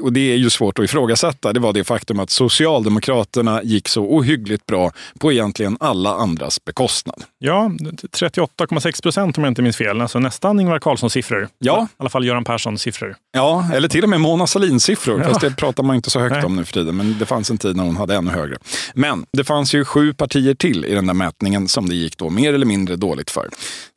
och 0.00 0.12
det 0.12 0.32
är 0.32 0.36
ju 0.36 0.50
svårt 0.50 0.78
att 0.78 0.84
ifrågasätta, 0.84 1.52
det 1.52 1.60
var 1.60 1.72
det 1.72 1.84
faktum 1.84 2.20
att 2.20 2.30
Socialdemokraterna 2.30 3.62
gick 3.62 3.88
så 3.88 4.02
ohyggligt 4.02 4.66
bra 4.66 4.92
på 5.18 5.32
egentligen 5.32 5.76
alla 5.80 6.14
andras 6.14 6.64
bekostnad. 6.64 7.24
Ja, 7.38 7.70
38,6 8.18 9.02
procent 9.02 9.38
om 9.38 9.44
jag 9.44 9.50
inte 9.50 9.62
minns 9.62 9.76
fel. 9.76 10.00
Alltså 10.00 10.18
nästan 10.18 10.60
Ingvar 10.60 10.78
Carlssons 10.78 11.12
siffror. 11.12 11.48
Ja. 11.58 11.86
I 11.90 11.94
alla 11.96 12.10
fall 12.10 12.24
Göran 12.24 12.44
Perssons 12.44 12.82
siffror. 12.82 13.16
Ja, 13.32 13.68
eller 13.74 13.83
till 13.88 14.02
och 14.02 14.08
med 14.08 14.20
Mona 14.20 14.46
Sahlins 14.46 14.84
siffror. 14.84 15.20
Ja. 15.20 15.28
Fast 15.28 15.40
det 15.40 15.50
pratar 15.56 15.82
man 15.82 15.96
inte 15.96 16.10
så 16.10 16.20
högt 16.20 16.32
Nej. 16.32 16.44
om 16.44 16.56
nu 16.56 16.64
för 16.64 16.72
tiden. 16.72 16.96
Men 16.96 17.18
det 17.18 17.26
fanns 17.26 17.50
en 17.50 17.58
tid 17.58 17.76
när 17.76 17.84
hon 17.84 17.96
hade 17.96 18.14
ännu 18.14 18.30
högre. 18.30 18.56
Men 18.94 19.26
det 19.32 19.44
fanns 19.44 19.74
ju 19.74 19.84
sju 19.84 20.14
partier 20.14 20.54
till 20.54 20.84
i 20.84 20.94
den 20.94 21.06
där 21.06 21.14
mätningen 21.14 21.68
som 21.68 21.88
det 21.88 21.94
gick 21.94 22.18
då 22.18 22.30
mer 22.30 22.54
eller 22.54 22.66
mindre 22.66 22.96
dåligt 22.96 23.30
för. 23.30 23.48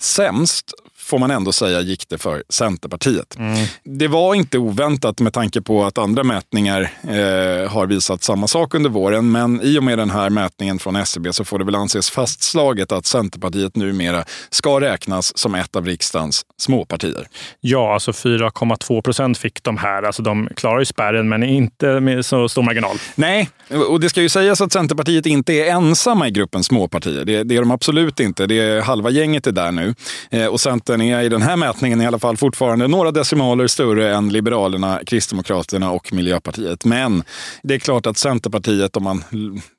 Sämst 0.02 0.74
får 1.08 1.20
man 1.20 1.32
ändå 1.32 1.52
säga 1.52 1.82
gick 1.82 2.10
det 2.10 2.18
för 2.18 2.44
Centerpartiet. 2.50 3.38
Mm. 3.38 3.68
Det 3.84 4.08
var 4.08 4.36
inte 4.36 4.58
oväntat 4.58 5.20
med 5.20 5.34
tanke 5.34 5.62
på 5.62 5.86
att 5.86 5.98
andra 5.98 6.24
mätningar 6.24 6.82
eh, 7.04 7.72
har 7.72 7.86
visat 7.86 8.24
samma 8.24 8.48
sak 8.48 8.74
under 8.76 8.90
våren. 8.90 9.32
Men 9.32 9.62
i 9.62 9.80
och 9.80 9.84
med 9.84 9.98
den 9.98 10.10
här 10.10 10.30
mätningen 10.30 10.80
från 10.80 10.96
SCB 10.96 11.30
e 11.30 11.34
så 11.34 11.46
får 11.46 11.60
det 11.60 11.66
väl 11.66 11.76
anses 11.76 12.10
fastslaget 12.10 12.92
att 12.92 13.06
Centerpartiet 13.06 13.76
numera 13.76 14.24
ska 14.50 14.82
räknas 14.82 15.38
som 15.38 15.56
ett 15.56 15.76
av 15.76 15.86
riksdagens 15.86 16.46
småpartier. 16.58 17.28
Ja, 17.62 17.94
alltså 17.94 18.12
4,2 18.12 19.02
procent 19.02 19.38
fick 19.38 19.64
de 19.64 19.78
här. 19.78 20.04
Alltså 20.04 20.22
de 20.22 20.50
klarar 20.56 20.80
ju 20.80 20.86
spärren, 20.86 21.30
men 21.30 21.44
inte 21.44 22.00
med 22.00 22.26
så 22.26 22.50
stor 22.50 22.64
marginal. 22.64 22.98
Nej, 23.16 23.50
och 23.90 24.00
det 24.00 24.10
ska 24.10 24.22
ju 24.22 24.30
sägas 24.30 24.62
att 24.62 24.72
Centerpartiet 24.72 25.26
inte 25.26 25.54
är 25.54 25.72
ensamma 25.72 26.28
i 26.28 26.32
gruppen 26.32 26.64
småpartier. 26.64 27.26
Det, 27.26 27.44
det 27.44 27.56
är 27.56 27.60
de 27.60 27.72
absolut 27.72 28.20
inte. 28.20 28.46
Det 28.46 28.60
är 28.60 28.82
halva 28.82 29.10
gänget 29.10 29.48
är 29.48 29.52
där 29.52 29.72
nu. 29.72 29.96
Eh, 30.32 30.46
och 30.46 30.62
Centern 30.62 30.97
Centern 30.98 31.20
är 31.20 31.24
i 31.24 31.30
den 31.30 31.42
här 31.42 31.56
mätningen 31.56 32.02
i 32.02 32.08
alla 32.08 32.20
fall 32.20 32.38
fortfarande 32.38 32.88
några 32.88 33.12
decimaler 33.12 33.68
större 33.68 34.16
än 34.16 34.30
Liberalerna, 34.30 35.00
Kristdemokraterna 35.06 35.92
och 35.92 36.14
Miljöpartiet. 36.14 36.86
Men 36.86 37.24
det 37.64 37.76
är 37.76 37.80
klart 37.80 38.06
att 38.06 38.18
Centerpartiet, 38.18 38.98
om 38.98 39.04
man 39.04 39.24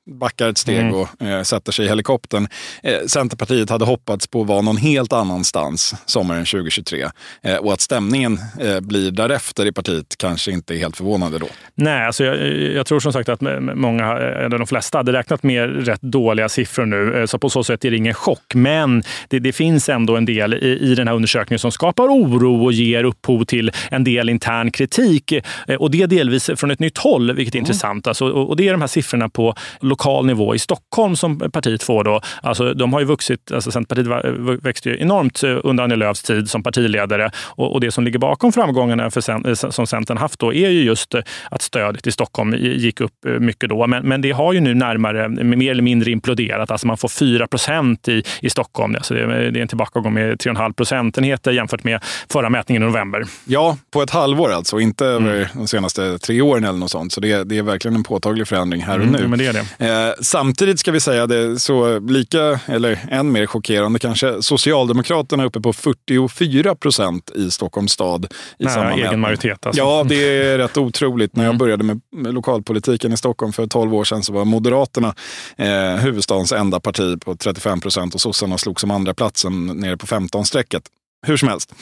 backar 0.09 0.49
ett 0.49 0.57
steg 0.57 0.79
mm. 0.79 0.93
och 0.93 1.21
eh, 1.21 1.43
sätter 1.43 1.71
sig 1.71 1.85
i 1.85 1.87
helikoptern. 1.87 2.47
Eh, 2.83 2.99
Centerpartiet 3.07 3.69
hade 3.69 3.85
hoppats 3.85 4.27
på 4.27 4.41
att 4.41 4.47
vara 4.47 4.61
någon 4.61 4.77
helt 4.77 5.13
annanstans 5.13 5.95
sommaren 6.05 6.45
2023. 6.45 7.07
Eh, 7.43 7.55
och 7.55 7.73
att 7.73 7.81
stämningen 7.81 8.39
eh, 8.59 8.79
blir 8.79 9.11
därefter 9.11 9.65
i 9.65 9.71
partiet 9.71 10.15
kanske 10.17 10.51
inte 10.51 10.75
är 10.75 10.77
helt 10.77 10.97
förvånande 10.97 11.39
då. 11.39 11.47
Nej, 11.75 12.05
alltså 12.05 12.23
jag, 12.23 12.37
jag 12.73 12.85
tror 12.85 12.99
som 12.99 13.13
sagt 13.13 13.29
att 13.29 13.41
många, 13.75 14.17
eller 14.17 14.57
de 14.57 14.67
flesta, 14.67 14.97
hade 14.97 15.13
räknat 15.13 15.43
med 15.43 15.87
rätt 15.87 16.01
dåliga 16.01 16.49
siffror 16.49 16.85
nu. 16.85 17.19
Eh, 17.19 17.25
så 17.25 17.39
på 17.39 17.49
så 17.49 17.63
sätt 17.63 17.85
är 17.85 17.91
det 17.91 17.97
ingen 17.97 18.13
chock. 18.13 18.55
Men 18.55 19.03
det, 19.27 19.39
det 19.39 19.51
finns 19.51 19.89
ändå 19.89 20.15
en 20.15 20.25
del 20.25 20.53
i, 20.53 20.91
i 20.91 20.95
den 20.95 21.07
här 21.07 21.15
undersökningen 21.15 21.59
som 21.59 21.71
skapar 21.71 22.03
oro 22.03 22.65
och 22.65 22.73
ger 22.73 23.03
upphov 23.03 23.45
till 23.45 23.71
en 23.91 24.03
del 24.03 24.29
intern 24.29 24.71
kritik. 24.71 25.31
Eh, 25.31 25.75
och 25.75 25.91
det 25.91 26.05
delvis 26.05 26.49
från 26.55 26.71
ett 26.71 26.79
nytt 26.79 26.97
håll, 26.97 27.35
vilket 27.35 27.55
är 27.55 27.59
mm. 27.59 27.63
intressant. 27.63 28.07
Alltså, 28.07 28.29
och, 28.29 28.49
och 28.49 28.55
det 28.55 28.67
är 28.67 28.71
de 28.71 28.81
här 28.81 28.87
siffrorna 28.87 29.29
på 29.29 29.55
lokal 29.99 30.25
nivå 30.25 30.55
i 30.55 30.59
Stockholm 30.59 31.15
som 31.15 31.39
partiet 31.39 31.83
får. 31.83 32.03
Då. 32.03 32.21
Alltså, 32.43 32.73
de 32.73 32.93
har 32.93 32.99
ju 32.99 33.05
vuxit, 33.05 33.51
alltså 33.51 33.71
Centerpartiet 33.71 34.63
växte 34.63 34.89
ju 34.89 35.01
enormt 35.01 35.43
eh, 35.43 35.57
under 35.63 35.83
Annie 35.83 35.95
Lööfs 35.95 36.23
tid 36.23 36.49
som 36.49 36.63
partiledare. 36.63 37.31
Och, 37.37 37.73
och 37.73 37.81
det 37.81 37.91
som 37.91 38.03
ligger 38.03 38.19
bakom 38.19 38.51
framgångarna 38.51 39.11
för, 39.11 39.47
eh, 39.47 39.53
som 39.53 39.87
Centern 39.87 40.17
haft 40.17 40.39
då 40.39 40.53
är 40.53 40.69
ju 40.69 40.83
just 40.83 41.13
eh, 41.15 41.21
att 41.51 41.61
stödet 41.61 42.07
i 42.07 42.11
Stockholm 42.11 42.55
gick 42.59 43.01
upp 43.01 43.13
mycket 43.39 43.69
då. 43.69 43.87
Men, 43.87 44.07
men 44.07 44.21
det 44.21 44.31
har 44.31 44.53
ju 44.53 44.59
nu 44.59 44.73
närmare, 44.73 45.29
mer 45.29 45.71
eller 45.71 45.83
mindre 45.83 46.11
imploderat. 46.11 46.71
Alltså 46.71 46.87
man 46.87 46.97
får 46.97 47.09
4 47.09 47.47
procent 47.47 48.07
i, 48.07 48.23
i 48.41 48.49
Stockholm. 48.49 48.95
Alltså 48.95 49.13
det, 49.13 49.21
är 49.21 49.57
en 49.57 49.67
tillbakagång 49.67 50.13
med 50.13 50.37
3,5 50.37 50.73
procentenheter 50.73 51.51
jämfört 51.51 51.83
med 51.83 52.03
förra 52.29 52.49
mätningen 52.49 52.83
i 52.83 52.85
november. 52.85 53.23
Ja, 53.45 53.77
på 53.91 54.01
ett 54.01 54.09
halvår 54.09 54.51
alltså. 54.51 54.79
Inte 54.79 55.05
över 55.05 55.35
mm. 55.35 55.47
de 55.53 55.67
senaste 55.67 56.17
tre 56.17 56.41
åren 56.41 56.63
eller 56.63 56.79
något 56.79 56.91
sånt. 56.91 57.13
Så 57.13 57.21
det, 57.21 57.43
det 57.43 57.57
är 57.57 57.63
verkligen 57.63 57.95
en 57.95 58.03
påtaglig 58.03 58.47
förändring 58.47 58.81
här 58.81 58.99
och 58.99 59.05
mm, 59.05 59.21
nu. 59.21 59.27
Men 59.27 59.39
det 59.39 59.45
är 59.45 59.53
det. 59.53 59.88
Eh, 59.89 60.13
samtidigt 60.21 60.79
ska 60.79 60.91
vi 60.91 60.99
säga 60.99 61.27
det 61.27 61.59
så 61.59 61.99
lika, 61.99 62.59
eller 62.65 62.99
än 63.11 63.31
mer 63.31 63.45
chockerande 63.45 63.99
kanske, 63.99 64.41
Socialdemokraterna 64.43 65.43
är 65.43 65.47
uppe 65.47 65.59
på 65.61 65.73
44 65.73 66.75
procent 66.75 67.31
i 67.35 67.51
Stockholms 67.51 67.91
stad. 67.91 68.27
I 68.59 68.63
Nära 68.63 68.73
samma 68.73 68.91
egen 68.91 68.99
mätning. 69.03 69.19
majoritet. 69.19 69.65
Alltså. 69.65 69.81
Ja, 69.81 70.05
det 70.09 70.15
är 70.45 70.57
rätt 70.57 70.77
otroligt. 70.77 71.35
När 71.35 71.43
jag 71.43 71.49
Mm. 71.49 71.57
började 71.57 71.83
med, 71.83 72.01
lokalpolitiken 72.33 73.13
i 73.13 73.17
Stockholm 73.17 73.53
för 73.53 73.67
12 73.67 73.93
år 73.95 74.03
sedan 74.03 74.23
så 74.23 74.33
var 74.33 74.45
Moderaterna 74.45 75.15
eh, 75.57 75.95
huvudstadens 75.95 76.51
enda 76.51 76.79
parti 76.79 77.19
på 77.21 77.35
35 77.35 77.81
procent 77.81 78.15
och 78.15 78.21
sossarna 78.21 78.57
slog 78.57 78.79
som 78.79 78.91
andra 78.91 79.13
platsen 79.13 79.65
nere 79.67 79.97
på 79.97 80.05
15-strecket. 80.07 80.83
Hur 81.27 81.37
som 81.37 81.49
helst. 81.49 81.73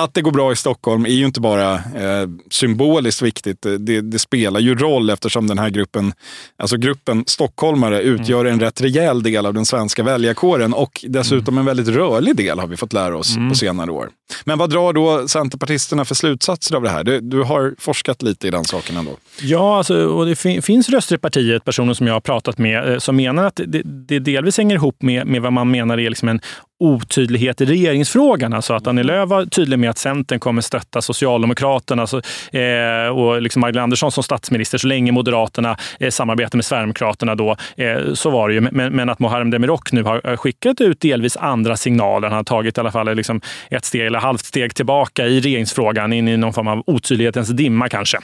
Att 0.00 0.14
det 0.14 0.22
går 0.22 0.32
bra 0.32 0.52
i 0.52 0.56
Stockholm 0.56 1.06
är 1.06 1.10
ju 1.10 1.26
inte 1.26 1.40
bara 1.40 1.74
eh, 1.74 2.28
symboliskt 2.50 3.22
viktigt. 3.22 3.66
Det, 3.78 4.00
det 4.00 4.18
spelar 4.18 4.60
ju 4.60 4.74
roll 4.74 5.10
eftersom 5.10 5.46
den 5.46 5.58
här 5.58 5.70
gruppen, 5.70 6.12
alltså 6.58 6.76
gruppen 6.76 7.24
stockholmare 7.26 8.02
utgör 8.02 8.44
en 8.44 8.60
rätt 8.60 8.80
rejäl 8.80 9.22
del 9.22 9.46
av 9.46 9.54
den 9.54 9.66
svenska 9.66 10.02
väljarkåren 10.02 10.74
och 10.74 11.04
dessutom 11.08 11.58
en 11.58 11.64
väldigt 11.64 11.88
rörlig 11.88 12.36
del 12.36 12.58
har 12.58 12.66
vi 12.66 12.76
fått 12.76 12.92
lära 12.92 13.16
oss 13.16 13.36
på 13.50 13.54
senare 13.54 13.90
år. 13.90 14.10
Men 14.44 14.58
vad 14.58 14.70
drar 14.70 14.92
då 14.92 15.28
centerpartisterna 15.28 16.04
för 16.04 16.14
slutsatser 16.14 16.76
av 16.76 16.82
det 16.82 16.90
här? 16.90 17.04
Du, 17.04 17.20
du 17.20 17.42
har 17.42 17.74
forskat 17.78 18.22
lite 18.22 18.48
i 18.48 18.50
den 18.50 18.64
saken 18.64 18.96
ändå. 18.96 19.16
Ja, 19.40 19.76
alltså, 19.76 20.06
och 20.06 20.26
det 20.26 20.36
fin 20.36 20.62
finns 20.62 20.88
röster 20.88 21.14
i 21.14 21.18
partiet, 21.18 21.64
personer 21.64 21.94
som 21.94 22.06
jag 22.06 22.14
har 22.14 22.20
pratat 22.20 22.58
med, 22.58 22.92
eh, 22.92 22.98
som 22.98 23.16
menar 23.16 23.44
att 23.44 23.60
det, 23.66 23.82
det 23.84 24.18
delvis 24.18 24.58
hänger 24.58 24.74
ihop 24.74 25.02
med, 25.02 25.26
med 25.26 25.42
vad 25.42 25.52
man 25.52 25.70
menar 25.70 26.00
är 26.00 26.08
liksom 26.08 26.28
en 26.28 26.40
otydlighet 26.80 27.60
i 27.60 27.64
regeringsfrågan. 27.64 28.52
Alltså 28.52 28.74
att 28.74 28.86
Annie 28.86 29.02
Lööf 29.02 29.28
var 29.28 29.44
tydlig 29.44 29.78
med 29.78 29.90
att 29.90 29.98
Centern 29.98 30.40
kommer 30.40 30.62
stötta 30.62 31.02
Socialdemokraterna 31.02 32.02
alltså, 32.02 32.20
eh, 32.52 33.08
och 33.08 33.42
liksom 33.42 33.60
Magdalena 33.60 33.82
Andersson 33.82 34.12
som 34.12 34.22
statsminister 34.22 34.78
så 34.78 34.86
länge 34.86 35.12
Moderaterna 35.12 35.76
eh, 36.00 36.10
samarbetar 36.10 36.56
med 36.56 36.64
Sverigedemokraterna. 36.64 37.34
Då, 37.34 37.56
eh, 37.76 38.14
så 38.14 38.30
var 38.30 38.48
det 38.48 38.54
ju. 38.54 38.60
Men, 38.60 38.92
men 38.92 39.08
att 39.08 39.18
Muharrem 39.18 39.50
Demirok 39.50 39.92
nu 39.92 40.02
har 40.02 40.36
skickat 40.36 40.80
ut 40.80 41.00
delvis 41.00 41.36
andra 41.36 41.76
signaler. 41.76 42.28
Han 42.28 42.36
har 42.36 42.44
tagit 42.44 42.78
i 42.78 42.80
alla 42.80 42.92
fall 42.92 43.08
eh, 43.08 43.14
liksom 43.14 43.40
ett 43.70 43.84
steg 43.84 44.06
eller 44.06 44.18
halvt 44.20 44.44
steg 44.44 44.74
tillbaka 44.74 45.26
i 45.26 45.40
regeringsfrågan 45.40 46.12
in 46.12 46.28
i 46.28 46.36
någon 46.36 46.52
form 46.52 46.68
av 46.68 46.82
otydlighetens 46.86 47.48
dimma 47.48 47.88
kanske. 47.88 48.18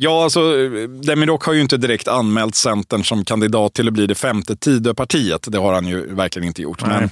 Ja, 0.00 0.24
alltså 0.24 0.40
Demirok 1.02 1.44
har 1.44 1.52
ju 1.52 1.60
inte 1.60 1.76
direkt 1.76 2.08
anmält 2.08 2.54
Centern 2.54 3.04
som 3.04 3.24
kandidat 3.24 3.74
till 3.74 3.88
att 3.88 3.94
bli 3.94 4.06
det 4.06 4.14
femte 4.14 4.56
Tidöpartiet. 4.56 5.46
Det 5.50 5.58
har 5.58 5.72
han 5.72 5.86
ju 5.86 6.14
verkligen 6.14 6.46
inte 6.46 6.62
gjort. 6.62 6.86
Men, 6.86 7.10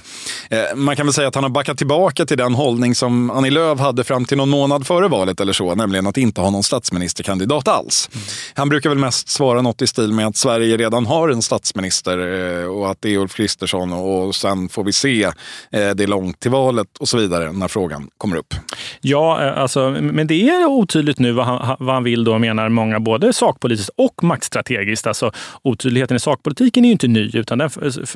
eh, 0.49 0.75
man 0.75 0.95
kan 0.95 1.05
väl 1.05 1.13
säga 1.13 1.27
att 1.27 1.35
han 1.35 1.43
har 1.43 1.51
backat 1.51 1.77
tillbaka 1.77 2.25
till 2.25 2.37
den 2.37 2.53
hållning 2.53 2.95
som 2.95 3.31
Annie 3.31 3.49
Lööf 3.49 3.79
hade 3.79 4.03
fram 4.03 4.25
till 4.25 4.37
någon 4.37 4.49
månad 4.49 4.87
före 4.87 5.07
valet 5.07 5.39
eller 5.39 5.53
så, 5.53 5.75
nämligen 5.75 6.07
att 6.07 6.17
inte 6.17 6.41
ha 6.41 6.49
någon 6.49 6.63
statsministerkandidat 6.63 7.67
alls. 7.67 8.09
Mm. 8.13 8.25
Han 8.53 8.69
brukar 8.69 8.89
väl 8.89 8.97
mest 8.97 9.29
svara 9.29 9.61
något 9.61 9.81
i 9.81 9.87
stil 9.87 10.13
med 10.13 10.27
att 10.27 10.37
Sverige 10.37 10.77
redan 10.77 11.05
har 11.05 11.29
en 11.29 11.41
statsminister 11.41 12.17
eh, 12.61 12.65
och 12.65 12.91
att 12.91 13.01
det 13.01 13.13
är 13.13 13.17
Ulf 13.17 13.35
Kristersson 13.35 13.93
och 13.93 14.35
sen 14.35 14.69
får 14.69 14.83
vi 14.83 14.93
se, 14.93 15.23
eh, 15.23 15.31
det 15.71 16.03
är 16.03 16.07
långt 16.07 16.39
till 16.39 16.51
valet 16.51 16.97
och 16.99 17.09
så 17.09 17.17
vidare 17.17 17.51
när 17.51 17.67
frågan 17.67 18.09
kommer 18.17 18.35
upp. 18.35 18.53
Ja, 19.01 19.43
eh, 19.45 19.61
alltså, 19.61 19.89
men 19.89 20.27
det 20.27 20.49
är 20.49 20.65
otydligt 20.65 21.19
nu 21.19 21.31
vad 21.31 21.45
han, 21.45 21.75
vad 21.79 21.95
han 21.95 22.03
vill 22.03 22.23
då, 22.23 22.37
menar 22.37 22.69
många, 22.77 22.99
både 22.99 23.33
sakpolitiskt 23.33 23.91
och 23.97 24.23
maktstrategiskt. 24.23 25.07
Alltså, 25.07 25.31
otydligheten 25.61 26.17
i 26.17 26.19
sakpolitiken 26.19 26.85
är 26.85 26.87
ju 26.87 26.91
inte 26.91 27.07
ny, 27.07 27.31
utan 27.33 27.57
den 27.57 27.69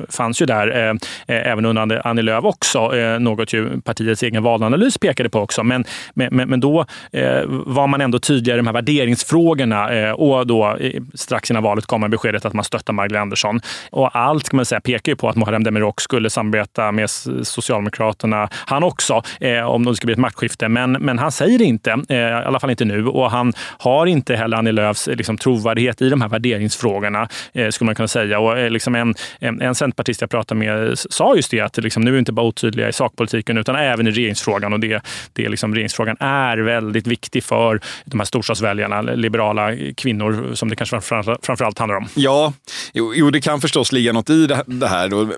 fanns 0.08 0.42
ju 0.42 0.46
där 0.46 0.68
eh, 0.68 0.90
eh 1.36 1.52
även 1.52 1.64
under 1.64 2.06
Annie 2.06 2.22
Lööf 2.22 2.44
också, 2.44 2.96
eh, 2.96 3.18
något 3.18 3.52
ju 3.52 3.80
partiets 3.80 4.22
egen 4.22 4.42
valanalys 4.42 4.98
pekade 4.98 5.28
på 5.28 5.40
också. 5.40 5.62
Men, 5.62 5.84
men, 6.14 6.48
men 6.50 6.60
då 6.60 6.86
eh, 7.12 7.42
var 7.46 7.86
man 7.86 8.00
ändå 8.00 8.18
tydligare 8.18 8.58
i 8.58 8.60
de 8.60 8.66
här 8.66 8.74
värderingsfrågorna 8.74 9.92
eh, 9.92 10.10
och 10.10 10.46
då 10.46 10.78
strax 11.14 11.50
innan 11.50 11.62
valet 11.62 11.86
kom 11.86 12.00
man 12.00 12.10
beskedet 12.10 12.44
att 12.44 12.52
man 12.52 12.64
stöttar 12.64 12.92
Magdalena 12.92 13.22
Andersson. 13.22 13.60
Och 13.90 14.16
allt 14.16 14.48
kan 14.48 14.56
man 14.56 14.66
säga 14.66 14.80
pekar 14.80 15.12
ju 15.12 15.16
på 15.16 15.28
att 15.28 15.36
Muharrem 15.36 15.64
Demirok 15.64 16.00
skulle 16.00 16.30
samarbeta 16.30 16.92
med 16.92 17.10
Socialdemokraterna, 17.42 18.48
han 18.52 18.82
också, 18.82 19.22
eh, 19.40 19.62
om 19.62 19.84
det 19.84 19.96
skulle 19.96 20.06
bli 20.06 20.12
ett 20.12 20.18
maktskifte. 20.18 20.68
Men, 20.68 20.92
men 20.92 21.18
han 21.18 21.32
säger 21.32 21.58
det 21.58 21.64
inte, 21.64 21.90
eh, 22.08 22.16
i 22.16 22.32
alla 22.32 22.60
fall 22.60 22.70
inte 22.70 22.84
nu. 22.84 23.06
Och 23.06 23.30
han 23.30 23.52
har 23.78 24.06
inte 24.06 24.36
heller 24.42 24.56
Annie 24.56 24.72
Lööfs 24.72 25.08
eh, 25.08 25.16
liksom, 25.16 25.38
trovärdighet 25.38 26.02
i 26.02 26.08
de 26.08 26.20
här 26.20 26.28
värderingsfrågorna, 26.28 27.28
eh, 27.52 27.70
skulle 27.70 27.86
man 27.86 27.94
kunna 27.94 28.08
säga. 28.08 28.38
Och, 28.38 28.58
eh, 28.58 28.70
liksom 28.70 28.94
en, 28.94 29.14
en, 29.38 29.60
en 29.60 29.74
centerpartist 29.74 30.20
jag 30.20 30.30
pratade 30.30 30.58
med 30.58 30.98
sa 30.98 31.36
just 31.36 31.50
det, 31.50 31.60
att 31.60 31.76
liksom, 31.76 32.02
nu 32.02 32.10
är 32.10 32.12
vi 32.12 32.18
inte 32.18 32.32
bara 32.32 32.46
otydliga 32.46 32.88
i 32.88 32.92
sakpolitiken 32.92 33.58
utan 33.58 33.76
även 33.76 34.06
i 34.06 34.10
regeringsfrågan. 34.10 34.72
Och 34.72 34.80
det, 34.80 35.02
det 35.32 35.48
liksom, 35.48 35.74
regeringsfrågan 35.74 36.16
är 36.20 36.58
väldigt 36.58 37.06
viktig 37.06 37.44
för 37.44 37.80
de 38.04 38.20
här 38.20 38.24
storstadsväljarna, 38.24 39.02
liberala 39.02 39.76
kvinnor 39.96 40.54
som 40.54 40.68
det 40.68 40.76
kanske 40.76 41.00
framför 41.00 41.64
allt 41.64 41.78
handlar 41.78 41.96
om. 41.96 42.08
Ja, 42.14 42.52
jo, 42.92 43.12
jo, 43.14 43.30
det 43.30 43.40
kan 43.40 43.60
förstås 43.60 43.92
ligga 43.92 44.12
något 44.12 44.30
i 44.30 44.46
det 44.66 44.88
här. 44.88 45.08
Då. 45.08 45.28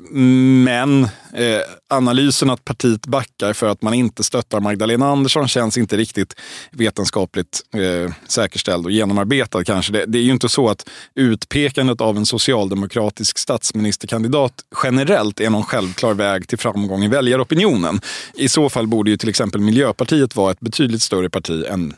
Men 0.65 1.05
eh, 1.05 1.61
analysen 1.91 2.51
att 2.51 2.65
partiet 2.65 3.07
backar 3.07 3.53
för 3.53 3.69
att 3.69 3.83
man 3.83 3.95
inte 3.95 4.23
stöttar 4.23 4.61
Magdalena 4.61 5.07
Andersson 5.07 5.49
känns 5.49 5.79
inte 5.79 5.97
riktigt 5.97 6.35
vetenskapligt 6.71 7.61
eh, 7.75 8.13
säkerställd 8.29 8.87
och 8.87 8.93
genomarbetad 8.95 9.65
kanske. 9.65 9.93
Det, 9.93 10.05
det 10.07 10.19
är 10.19 10.23
ju 10.23 10.33
inte 10.33 10.49
så 10.49 10.69
att 10.69 10.89
utpekandet 11.15 12.01
av 12.01 12.17
en 12.17 12.27
socialdemokratisk 12.27 13.39
statsministerkandidat 13.39 14.53
generellt 14.85 15.41
är 15.41 15.51
någon 15.51 15.65
självklar 15.65 16.15
väg 16.15 16.49
till 16.49 16.59
framgång 16.59 17.05
i 17.05 17.09
väljaropinionen. 17.09 18.01
I 18.35 18.49
så 18.49 18.69
fall 18.69 18.87
borde 18.87 19.11
ju 19.11 19.17
till 19.17 19.29
exempel 19.29 19.61
Miljöpartiet 19.61 20.37
vara 20.37 20.53
ett 20.53 20.61
betydligt 20.61 21.03
större 21.03 21.31
parti 21.31 21.65
än 21.69 21.95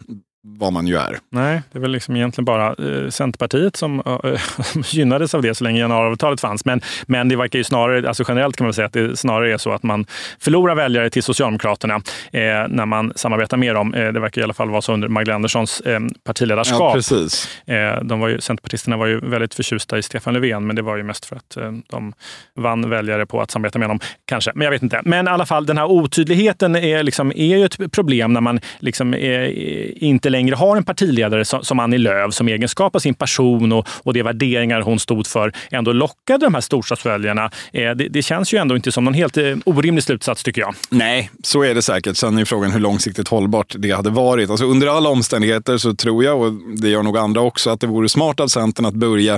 vad 0.48 0.72
man 0.72 0.87
ju 0.87 0.96
är. 0.96 1.18
Nej, 1.30 1.62
det 1.72 1.78
är 1.78 1.80
väl 1.80 1.90
liksom 1.90 2.16
egentligen 2.16 2.44
bara 2.44 2.66
eh, 2.68 3.09
Centerpartiet 3.11 3.76
som 3.76 4.02
eh, 4.24 4.40
gynnades 4.85 5.35
av 5.35 5.42
det 5.42 5.54
så 5.54 5.64
länge 5.64 5.80
januariavtalet 5.80 6.40
fanns. 6.40 6.64
Men, 6.64 6.80
men 7.06 7.28
det 7.28 7.37
verkar 7.37 7.59
ju 7.59 7.64
snarare, 7.64 8.09
alltså 8.09 8.24
generellt 8.28 8.56
kan 8.56 8.66
man 8.66 8.74
säga 8.74 8.87
att 8.87 8.92
det 8.92 9.16
snarare 9.16 9.52
är 9.52 9.59
så 9.59 9.72
att 9.72 9.82
man 9.82 10.06
förlorar 10.40 10.74
väljare 10.74 11.11
till 11.11 11.22
Socialdemokraterna 11.22 11.94
eh, 12.32 12.40
när 12.68 12.87
man 12.87 13.12
samarbetar 13.16 13.56
med 13.56 13.74
dem. 13.74 13.94
Eh, 13.94 14.12
det 14.12 14.20
verkar 14.20 14.40
i 14.40 14.44
alla 14.44 14.54
fall 14.54 14.70
vara 14.70 14.82
så 14.82 14.92
under 14.92 15.09
Magdalena 15.09 15.37
Anderssons 15.37 15.80
eh, 15.80 16.00
partiledarskap. 16.24 16.80
Ja, 16.80 16.92
precis. 16.92 17.48
Eh, 17.66 18.02
de 18.02 18.20
var 18.20 18.28
ju, 18.28 18.40
Centerpartisterna 18.40 18.96
var 18.96 19.06
ju 19.06 19.20
väldigt 19.20 19.54
förtjusta 19.54 19.98
i 19.98 20.02
Stefan 20.02 20.35
Löfven, 20.35 20.66
men 20.66 20.76
det 20.76 20.82
var 20.82 20.96
ju 20.96 21.02
mest 21.02 21.26
för 21.26 21.37
att 21.37 21.56
de 21.88 22.12
vann 22.54 22.90
väljare 22.90 23.26
på 23.26 23.40
att 23.40 23.50
samarbeta 23.50 23.78
med 23.78 23.88
dem. 23.88 24.00
Kanske, 24.24 24.52
men 24.54 24.64
jag 24.64 24.70
vet 24.70 24.82
inte. 24.82 25.00
Men 25.04 25.26
i 25.26 25.30
alla 25.30 25.46
fall, 25.46 25.66
den 25.66 25.78
här 25.78 25.87
otydligheten 25.87 26.76
är, 26.76 27.02
liksom, 27.02 27.32
är 27.37 27.56
ju 27.56 27.64
ett 27.64 27.92
problem 27.92 28.32
när 28.32 28.40
man 28.40 28.61
liksom, 28.78 29.14
inte 29.14 30.30
längre 30.37 30.55
har 30.55 30.77
en 30.77 30.85
partiledare 30.85 31.44
som, 31.44 31.64
som 31.64 31.79
Annie 31.79 31.99
Lööf 31.99 32.35
som 32.35 32.49
egenskap 32.49 32.94
av 32.96 33.01
sin 33.01 33.14
person 33.14 33.72
och, 33.72 33.88
och 34.03 34.14
de 34.14 34.22
värderingar 34.22 34.81
hon 34.81 34.99
stod 34.99 35.27
för 35.27 35.53
ändå 35.70 35.92
lockade 35.92 36.46
de 36.46 36.55
här 36.55 36.61
storstadsväljarna. 36.61 37.51
Eh, 37.72 37.90
det, 37.90 38.09
det, 38.09 38.22
känns 38.22 38.55
ju 38.55 38.59
ändå 38.59 38.77
inte 38.77 38.92
som 38.92 39.05
någon 39.05 39.14
helt 39.14 39.37
eh, 39.37 39.57
orimlig 39.64 40.05
slutsats 40.05 40.42
tycker 40.42 40.61
jag. 40.61 40.75
Nej, 40.90 41.31
så 41.42 41.62
är 41.62 41.75
det 41.75 41.83
säkert. 41.83 42.16
Sen 42.16 42.38
är 42.38 42.44
frågan 42.44 42.70
hur 42.70 42.81
långsiktigt 42.81 43.29
hållbart 43.29 43.75
det 43.79 43.90
hade 43.90 44.11
varit. 44.11 44.51
Alltså, 44.51 44.66
under 44.66 44.87
alla 44.87 45.09
omständigheter 45.09 45.79
så 45.79 45.94
tror 45.94 46.25
jag, 46.25 46.40
och 46.40 46.53
det 46.53 46.88
gör 46.88 47.03
nog 47.03 47.16
andra 47.16 47.40
också, 47.40 47.70
att 47.70 47.81
det 47.81 47.87
vore 47.87 48.09
smart 48.09 48.40
av 48.40 48.49
Centern 48.49 48.87
att 48.87 48.94
börja 48.94 49.35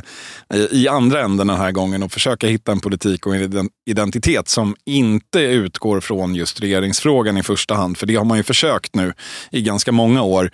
eh, 0.54 0.60
i 0.70 0.88
andra 0.88 1.20
änden 1.20 1.46
den 1.46 1.56
här 1.56 1.72
gången 1.72 2.02
och 2.02 2.12
försöka 2.12 2.46
hitta 2.46 2.72
en 2.72 2.80
politik 2.80 3.26
och 3.26 3.34
en 3.34 3.68
identitet 3.86 4.48
som 4.48 4.76
inte 4.84 5.40
utgår 5.40 6.00
från 6.00 6.34
just 6.34 6.60
regeringsfrågan 6.60 7.38
i 7.38 7.42
första 7.42 7.74
hand. 7.74 7.98
För 7.98 8.06
det 8.06 8.14
har 8.14 8.24
man 8.24 8.36
ju 8.36 8.42
försökt 8.42 8.94
nu 8.94 9.12
i 9.50 9.62
ganska 9.62 9.92
många 9.92 10.22
år. 10.22 10.50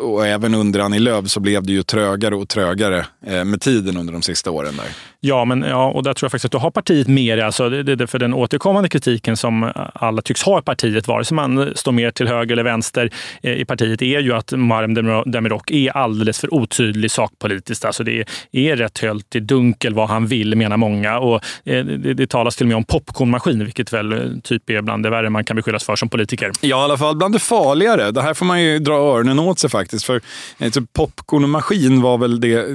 Och 0.00 0.26
även 0.26 0.54
under 0.54 0.80
Annie 0.80 0.98
Lööf 0.98 1.28
så 1.28 1.40
blev 1.40 1.62
det 1.62 1.72
ju 1.72 1.82
trögare 1.82 2.34
och 2.34 2.48
trögare 2.48 3.06
med 3.44 3.60
tiden 3.60 3.96
under 3.96 4.12
de 4.12 4.22
sista 4.22 4.50
åren. 4.50 4.76
där. 4.76 4.86
Ja, 5.26 5.44
men, 5.44 5.62
ja, 5.62 5.90
och 5.90 6.02
där 6.02 6.14
tror 6.14 6.26
jag 6.26 6.30
faktiskt 6.30 6.44
att 6.44 6.52
du 6.52 6.58
har 6.58 6.70
partiet 6.70 7.08
med 7.08 7.38
dig. 7.38 7.44
Alltså, 7.44 7.68
det, 7.68 7.96
det, 7.96 8.06
för 8.06 8.18
den 8.18 8.34
återkommande 8.34 8.88
kritiken 8.88 9.36
som 9.36 9.72
alla 9.94 10.22
tycks 10.22 10.42
ha 10.42 10.58
i 10.58 10.62
partiet, 10.62 11.08
vare 11.08 11.24
sig 11.24 11.34
man 11.34 11.72
står 11.74 11.92
mer 11.92 12.10
till 12.10 12.28
höger 12.28 12.52
eller 12.52 12.62
vänster 12.62 13.10
eh, 13.42 13.52
i 13.52 13.64
partiet, 13.64 14.02
är 14.02 14.20
ju 14.20 14.32
att 14.32 14.52
Muharrem 14.52 14.94
Demirok 15.32 15.70
är 15.70 15.96
alldeles 15.96 16.40
för 16.40 16.54
otydlig 16.54 17.10
sakpolitiskt. 17.10 17.84
Alltså, 17.84 18.04
det 18.04 18.24
är, 18.52 18.76
rätt 18.76 18.98
höljt 18.98 19.36
i 19.36 19.40
dunkel 19.40 19.94
vad 19.94 20.08
han 20.08 20.26
vill, 20.26 20.56
menar 20.56 20.76
många. 20.76 21.18
Och, 21.18 21.44
eh, 21.64 21.84
det, 21.84 22.14
det 22.14 22.26
talas 22.26 22.56
till 22.56 22.64
och 22.64 22.68
med 22.68 22.76
om 22.76 22.84
popcornmaskin, 22.84 23.64
vilket 23.64 23.92
väl 23.92 24.40
typ 24.42 24.70
är 24.70 24.82
bland 24.82 25.02
det 25.02 25.10
värre 25.10 25.30
man 25.30 25.44
kan 25.44 25.56
beskyllas 25.56 25.84
för 25.84 25.96
som 25.96 26.08
politiker. 26.08 26.50
Ja, 26.60 26.80
i 26.80 26.84
alla 26.84 26.98
fall 26.98 27.16
bland 27.16 27.34
det 27.34 27.38
farligare. 27.38 28.10
Det 28.10 28.22
här 28.22 28.34
får 28.34 28.46
man 28.46 28.62
ju 28.62 28.78
dra 28.78 28.94
öronen 28.94 29.38
åt 29.38 29.58
sig 29.64 29.70
faktiskt. 29.70 30.04
För 30.04 30.20
eh, 30.58 30.70
typ, 30.70 30.92
popcornmaskin 30.92 32.02
var 32.02 32.18
väl 32.18 32.40
det, 32.40 32.52
eh, 32.52 32.66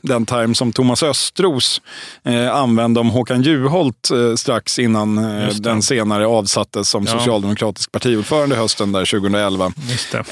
den 0.00 0.26
term 0.26 0.54
som 0.54 0.72
Thomas 0.72 1.02
Östros 1.02 1.82
eh, 2.24 2.54
använde 2.54 3.00
om 3.00 3.10
Håkan 3.10 3.42
Juholt 3.42 4.10
eh, 4.10 4.34
strax 4.34 4.78
innan 4.78 5.18
eh, 5.18 5.48
den 5.54 5.82
senare 5.82 6.26
avsattes 6.26 6.88
som 6.88 7.04
ja. 7.04 7.12
socialdemokratisk 7.12 7.92
partiordförande 7.92 8.56
hösten 8.56 8.92
där 8.92 9.04
2011. 9.04 9.72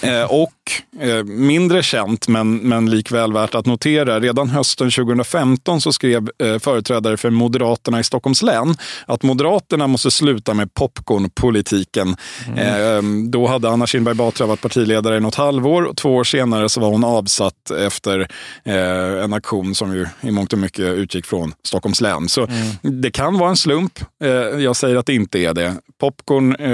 Eh, 0.02 0.22
och 0.22 0.52
mindre 1.24 1.82
känt, 1.82 2.28
men, 2.28 2.56
men 2.56 2.90
likväl 2.90 3.32
värt 3.32 3.54
att 3.54 3.66
notera, 3.66 4.20
redan 4.20 4.48
hösten 4.48 4.90
2015 4.90 5.80
så 5.80 5.92
skrev 5.92 6.28
företrädare 6.60 7.16
för 7.16 7.30
Moderaterna 7.30 8.00
i 8.00 8.04
Stockholms 8.04 8.42
län 8.42 8.74
att 9.06 9.22
Moderaterna 9.22 9.86
måste 9.86 10.10
sluta 10.10 10.54
med 10.54 10.74
popcornpolitiken. 10.74 12.16
Mm. 12.46 13.30
då 13.30 13.46
hade 13.46 13.68
Anna 13.70 13.86
Kinberg 13.86 14.14
Batra 14.14 14.46
varit 14.46 14.60
partiledare 14.60 15.16
i 15.16 15.20
något 15.20 15.34
halvår 15.34 15.89
och 15.90 15.96
två 15.96 16.16
år 16.16 16.24
senare 16.24 16.68
så 16.68 16.80
var 16.80 16.88
hon 16.88 17.04
avsatt 17.04 17.70
efter 17.70 18.28
eh, 18.64 19.24
en 19.24 19.32
aktion 19.32 19.74
som 19.74 19.94
ju 19.94 20.06
i 20.20 20.30
mångt 20.30 20.52
och 20.52 20.58
mycket 20.58 20.84
utgick 20.84 21.26
från 21.26 21.52
Stockholms 21.64 22.00
län. 22.00 22.28
Så 22.28 22.46
mm. 22.46 23.00
det 23.00 23.10
kan 23.10 23.38
vara 23.38 23.50
en 23.50 23.56
slump. 23.56 24.00
Eh, 24.24 24.30
jag 24.30 24.76
säger 24.76 24.96
att 24.96 25.06
det 25.06 25.14
inte 25.14 25.38
är 25.38 25.54
det. 25.54 25.74
Popcorn 26.00 26.56
eh, 26.58 26.70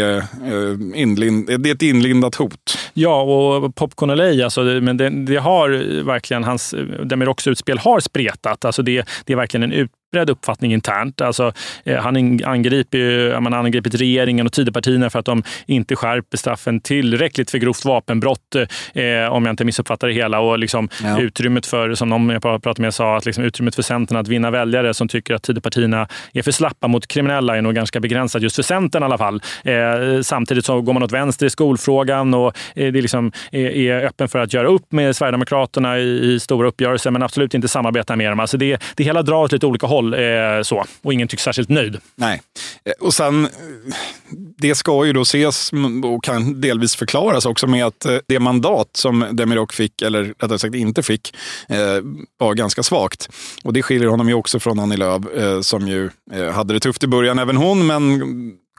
är, 0.00 0.16
eh, 0.18 1.00
inlind, 1.00 1.62
det 1.62 1.70
är 1.70 1.74
ett 1.74 1.82
inlindat 1.82 2.34
hot. 2.34 2.78
Ja, 2.94 3.22
och 3.22 3.74
Popcorn 3.74 4.16
LA, 4.16 4.44
alltså, 4.44 4.62
men 4.62 4.96
det, 4.96 5.10
det 5.10 5.36
har 5.36 5.68
verkligen, 6.04 6.44
hans 6.44 6.74
Demiroks 7.04 7.46
utspel 7.46 7.78
har 7.78 8.00
spretat. 8.00 8.64
Alltså 8.64 8.82
det, 8.82 9.08
det 9.24 9.32
är 9.32 9.36
verkligen 9.36 9.62
en 9.62 9.72
ut 9.72 9.90
utbredd 10.10 10.30
uppfattning 10.30 10.72
internt. 10.72 11.20
Alltså, 11.20 11.52
eh, 11.84 11.96
han 11.98 12.16
angriper 12.44 13.40
man 13.40 13.54
angripit 13.54 13.94
regeringen 13.94 14.46
och 14.46 14.52
Tidöpartierna 14.52 15.10
för 15.10 15.18
att 15.18 15.24
de 15.24 15.42
inte 15.66 15.96
skärper 15.96 16.36
straffen 16.36 16.80
tillräckligt 16.80 17.50
för 17.50 17.58
grovt 17.58 17.84
vapenbrott, 17.84 18.54
eh, 18.54 19.32
om 19.32 19.44
jag 19.44 19.52
inte 19.52 19.64
missuppfattar 19.64 20.08
det 20.08 20.14
hela. 20.14 20.40
Och 20.40 20.58
liksom 20.58 20.88
ja. 21.02 21.20
utrymmet 21.20 21.66
för, 21.66 21.94
som 21.94 22.08
någon 22.08 22.28
jag 22.28 22.42
pratade 22.42 22.82
med 22.82 22.94
sa, 22.94 23.16
att 23.16 23.26
liksom 23.26 23.44
utrymmet 23.44 23.74
för 23.74 23.82
Centern 23.82 24.16
att 24.16 24.28
vinna 24.28 24.50
väljare 24.50 24.94
som 24.94 25.08
tycker 25.08 25.34
att 25.34 25.42
Tidöpartierna 25.42 26.08
är 26.32 26.42
för 26.42 26.52
slappa 26.52 26.88
mot 26.88 27.06
kriminella 27.06 27.56
är 27.56 27.62
nog 27.62 27.74
ganska 27.74 28.00
begränsat, 28.00 28.42
just 28.42 28.56
för 28.56 28.62
Centern 28.62 29.02
i 29.02 29.04
alla 29.04 29.18
fall. 29.18 29.42
Eh, 29.64 30.20
samtidigt 30.22 30.64
så 30.64 30.80
går 30.80 30.92
man 30.92 31.02
åt 31.02 31.12
vänster 31.12 31.46
i 31.46 31.50
skolfrågan 31.50 32.34
och 32.34 32.56
eh, 32.74 32.92
det 32.92 33.02
liksom 33.02 33.32
är, 33.52 33.70
är 33.70 34.06
öppen 34.06 34.28
för 34.28 34.38
att 34.38 34.52
göra 34.52 34.68
upp 34.68 34.92
med 34.92 35.16
Sverigedemokraterna 35.16 35.98
i, 35.98 36.34
i 36.34 36.40
stora 36.40 36.68
uppgörelser, 36.68 37.10
men 37.10 37.22
absolut 37.22 37.54
inte 37.54 37.68
samarbeta 37.68 38.16
med 38.16 38.30
dem. 38.30 38.40
Alltså 38.40 38.56
det, 38.56 38.82
det 38.96 39.04
hela 39.04 39.22
drar 39.22 39.44
åt 39.44 39.52
lite 39.52 39.66
olika 39.66 39.86
håll 39.86 39.99
håll. 40.00 40.14
Eh, 40.14 40.62
så. 40.62 40.84
Och 41.02 41.12
ingen 41.12 41.28
tycks 41.28 41.42
särskilt 41.42 41.68
nöjd. 41.68 41.98
Nej. 42.14 42.42
Eh, 42.84 42.92
och 43.06 43.14
sen, 43.14 43.44
eh, 43.44 43.50
det 44.58 44.74
ska 44.74 45.06
ju 45.06 45.12
då 45.12 45.22
ses 45.22 45.70
och 46.04 46.24
kan 46.24 46.60
delvis 46.60 46.96
förklaras 46.96 47.46
också 47.46 47.66
med 47.66 47.86
att 47.86 48.04
eh, 48.04 48.16
det 48.28 48.38
mandat 48.38 48.90
som 48.92 49.26
Demirok 49.32 49.72
fick, 49.72 50.02
eller 50.02 50.24
rättare 50.24 50.58
sagt 50.58 50.74
inte 50.74 51.02
fick, 51.02 51.34
eh, 51.68 51.76
var 52.38 52.54
ganska 52.54 52.82
svagt. 52.82 53.28
Och 53.64 53.72
det 53.72 53.82
skiljer 53.82 54.08
honom 54.08 54.28
ju 54.28 54.34
också 54.34 54.60
från 54.60 54.78
Annie 54.80 54.96
Lööf 54.96 55.22
eh, 55.36 55.60
som 55.60 55.88
ju 55.88 56.10
eh, 56.32 56.50
hade 56.50 56.74
det 56.74 56.80
tufft 56.80 57.04
i 57.04 57.06
början, 57.06 57.38
även 57.38 57.56
hon, 57.56 57.86
men 57.86 58.20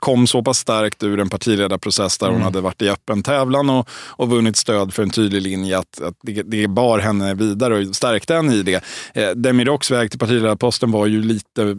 kom 0.02 0.26
så 0.26 0.42
pass 0.42 0.58
starkt 0.58 1.02
ur 1.02 1.20
en 1.20 1.28
partiledarprocess 1.28 2.18
där 2.18 2.26
mm. 2.26 2.34
hon 2.34 2.44
hade 2.44 2.60
varit 2.60 2.82
i 2.82 2.88
öppen 2.88 3.22
tävlan 3.22 3.70
och, 3.70 3.88
och 3.90 4.30
vunnit 4.30 4.56
stöd 4.56 4.94
för 4.94 5.02
en 5.02 5.10
tydlig 5.10 5.42
linje 5.42 5.78
att, 5.78 6.00
att 6.02 6.14
det, 6.22 6.42
det 6.42 6.68
bar 6.68 6.98
henne 6.98 7.34
vidare 7.34 7.78
och 7.78 7.96
stärkte 7.96 8.34
henne 8.34 8.54
i 8.54 8.62
det. 8.62 8.84
Eh, 9.14 9.30
Demiroks 9.30 9.90
väg 9.90 10.10
till 10.10 10.18
partiledarposten 10.18 10.90
var 10.90 11.06
ju 11.06 11.22
lite 11.22 11.76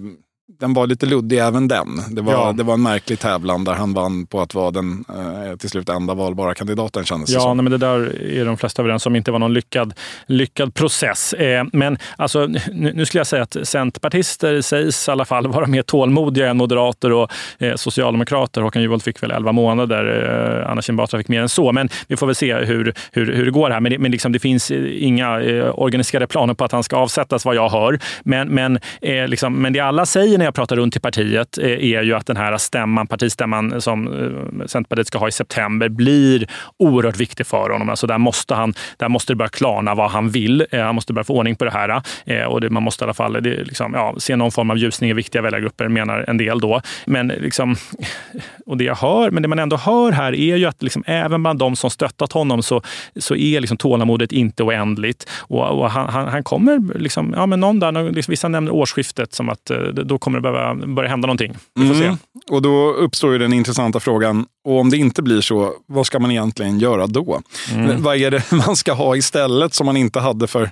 den 0.48 0.74
var 0.74 0.88
lite 0.88 1.06
luddig 1.06 1.40
även 1.40 1.68
den. 1.68 1.88
Det 2.10 2.22
var, 2.22 2.34
ja. 2.34 2.54
det 2.58 2.64
var 2.64 2.74
en 2.74 2.82
märklig 2.82 3.20
tävlan 3.20 3.64
där 3.64 3.74
han 3.74 3.94
vann 3.94 4.26
på 4.26 4.42
att 4.42 4.54
vara 4.54 4.72
den 4.72 5.06
eh, 5.10 5.58
till 5.58 5.70
slut 5.70 5.90
enda 5.90 6.14
valbara 6.14 6.54
kandidaten 6.54 7.06
kändes 7.06 7.30
det 7.30 7.36
Ja, 7.36 7.54
nej, 7.54 7.64
men 7.64 7.72
det 7.72 7.78
där 7.78 8.22
är 8.22 8.46
de 8.46 8.58
flesta 8.58 8.82
överens 8.82 9.06
om 9.06 9.16
inte 9.16 9.32
var 9.32 9.40
någon 9.40 9.54
lyckad, 9.54 9.94
lyckad 10.28 10.74
process. 10.74 11.34
Eh, 11.34 11.64
men 11.74 11.98
alltså, 12.18 12.46
nu, 12.46 12.94
nu, 12.96 13.06
skulle 13.06 13.20
jag 13.20 13.28
säga 13.28 13.44
att 13.44 13.58
centerpartister 13.64 14.62
sägs 14.62 15.08
i 15.08 15.12
alla 15.12 15.26
fall 15.26 15.48
vara 15.48 15.68
mer 15.68 15.82
tålmodiga 15.82 16.50
än 16.50 16.58
moderater 16.58 17.12
och 17.12 17.32
eh, 17.58 17.76
socialdemokrater. 17.76 18.62
Håkan 18.62 18.82
Juholt 18.82 19.04
fick 19.04 19.24
väl 19.24 19.32
11 19.32 19.52
månader, 19.52 20.62
eh, 20.62 20.72
Anna 20.72 20.82
Kinbatra 20.82 21.20
fick 21.20 21.28
mer 21.28 21.42
än 21.42 21.50
så. 21.50 21.72
Men 21.72 21.90
vi 22.08 22.18
får 22.18 22.26
väl 22.26 22.36
se 22.36 22.54
hur, 22.54 22.94
hur, 23.12 23.34
hur 23.34 23.46
det 23.46 23.52
går 23.52 23.70
här. 23.70 23.80
Men, 23.80 23.92
det, 23.92 24.00
men 24.00 24.12
liksom, 24.12 24.32
det 24.32 24.40
finns 24.40 24.72
inga 24.72 25.42
eh, 25.42 25.80
organiserade 25.80 26.28
planer 26.28 26.54
på 26.54 26.66
att 26.66 26.72
han 26.72 26.84
ska 26.84 26.96
avsättas 26.96 27.46
vad 27.46 27.56
jag 27.56 27.70
hör. 27.70 28.00
Men, 28.24 28.48
men, 28.50 28.80
eh, 29.02 29.28
liksom, 29.28 29.62
men 29.62 29.74
det 29.74 29.80
alla 29.80 30.06
säger 30.06 30.33
när 30.38 30.46
jag 30.46 30.54
pratar 30.54 30.76
runt 30.76 30.96
i 30.96 31.00
partiet 31.00 31.58
eh, 31.58 31.66
är 31.66 32.04
ju 32.04 32.14
att 32.14 32.26
den 32.26 32.38
här 32.38 32.58
stämman, 32.58 33.08
partistämman 33.08 33.82
som 33.82 34.08
eh, 34.08 34.66
Centerpartiet 34.66 35.08
ska 35.08 35.18
ha 35.18 35.28
i 35.28 35.32
september 35.32 35.90
blir 35.90 36.48
oerhört 36.78 37.18
viktig 37.18 37.48
för 37.48 37.70
honom. 37.70 37.90
Alltså 37.90 38.08
där, 38.08 38.18
måste 38.18 38.56
han, 38.56 38.74
där 38.98 39.10
måste 39.10 39.34
det 39.34 39.38
börja 39.38 39.50
klarna 39.50 39.96
vad 39.96 40.12
han 40.12 40.30
vill. 40.30 40.66
Eh, 40.72 40.82
han 40.82 40.96
måste 40.96 41.14
börja 41.14 41.24
få 41.24 41.34
ordning 41.34 41.56
på 41.56 41.66
det 41.66 41.72
här. 41.72 42.02
Och 42.48 42.62
det, 42.62 42.70
man 42.70 42.84
måste 42.84 43.04
i 43.04 43.06
alla 43.06 43.14
fall 43.14 43.34
det, 43.34 43.64
liksom, 43.64 43.94
ja, 43.94 44.16
se 44.18 44.36
någon 44.36 44.52
form 44.52 44.70
av 44.70 44.78
ljusning 44.78 45.10
i 45.10 45.14
viktiga 45.14 45.42
väljargrupper, 45.42 45.88
menar 45.88 46.26
en 46.28 46.38
del 46.38 46.60
då. 46.60 46.82
Men, 47.06 47.28
liksom, 47.28 47.76
och 48.66 48.78
det 48.78 48.84
jag 48.84 48.96
hör, 48.96 49.32
men 49.32 49.44
det 49.44 49.50
man 49.50 49.60
ändå 49.60 49.78
hör 49.78 50.12
här 50.12 50.34
är 50.36 50.56
ju 50.56 50.66
att 50.66 50.84
liksom, 50.84 51.04
även 51.08 51.44
bland 51.44 51.60
de 51.60 51.76
som 51.76 51.90
stöttat 51.90 52.32
honom 52.32 52.64
så, 52.64 52.82
så 53.16 53.36
är 53.36 53.60
liksom 53.60 53.78
tålamodet 53.78 54.32
inte 54.32 54.64
oändligt. 54.64 55.30
Och, 55.40 55.80
och 55.80 55.92
han, 55.92 56.10
han, 56.10 56.28
han, 56.28 56.44
kommer, 56.44 57.00
liksom, 57.00 57.34
ja, 57.38 57.46
men 57.46 57.60
någon 57.60 57.80
där, 57.80 58.12
liksom, 58.12 58.32
vissa 58.32 58.48
nämner 58.48 58.72
årsskiftet 58.72 59.34
som 59.34 59.50
att 59.50 59.72
då 59.94 60.18
kommer 60.24 60.38
det 60.38 60.42
behöva 60.42 60.76
börja 60.76 61.10
hända 61.10 61.26
någonting. 61.28 61.54
Vi 61.76 61.88
får 61.88 61.96
mm. 61.96 62.16
se. 62.16 62.22
Och 62.50 62.62
då 62.62 62.92
uppstår 62.92 63.32
ju 63.34 63.38
den 63.38 63.54
intressanta 63.54 64.00
frågan, 64.00 64.46
och 64.66 64.80
om 64.80 64.90
det 64.90 64.98
inte 64.98 65.22
blir 65.22 65.42
så, 65.42 65.74
vad 65.88 66.06
ska 66.06 66.20
man 66.20 66.32
egentligen 66.32 66.80
göra 66.80 67.08
då? 67.08 67.42
Mm. 67.74 68.02
Vad 68.04 68.18
är 68.18 68.32
det 68.32 68.52
man 68.68 68.76
ska 68.76 68.94
ha 68.94 69.16
istället 69.16 69.74
som 69.74 69.86
man 69.86 69.98
inte 69.98 70.20
hade 70.20 70.48
för 70.48 70.70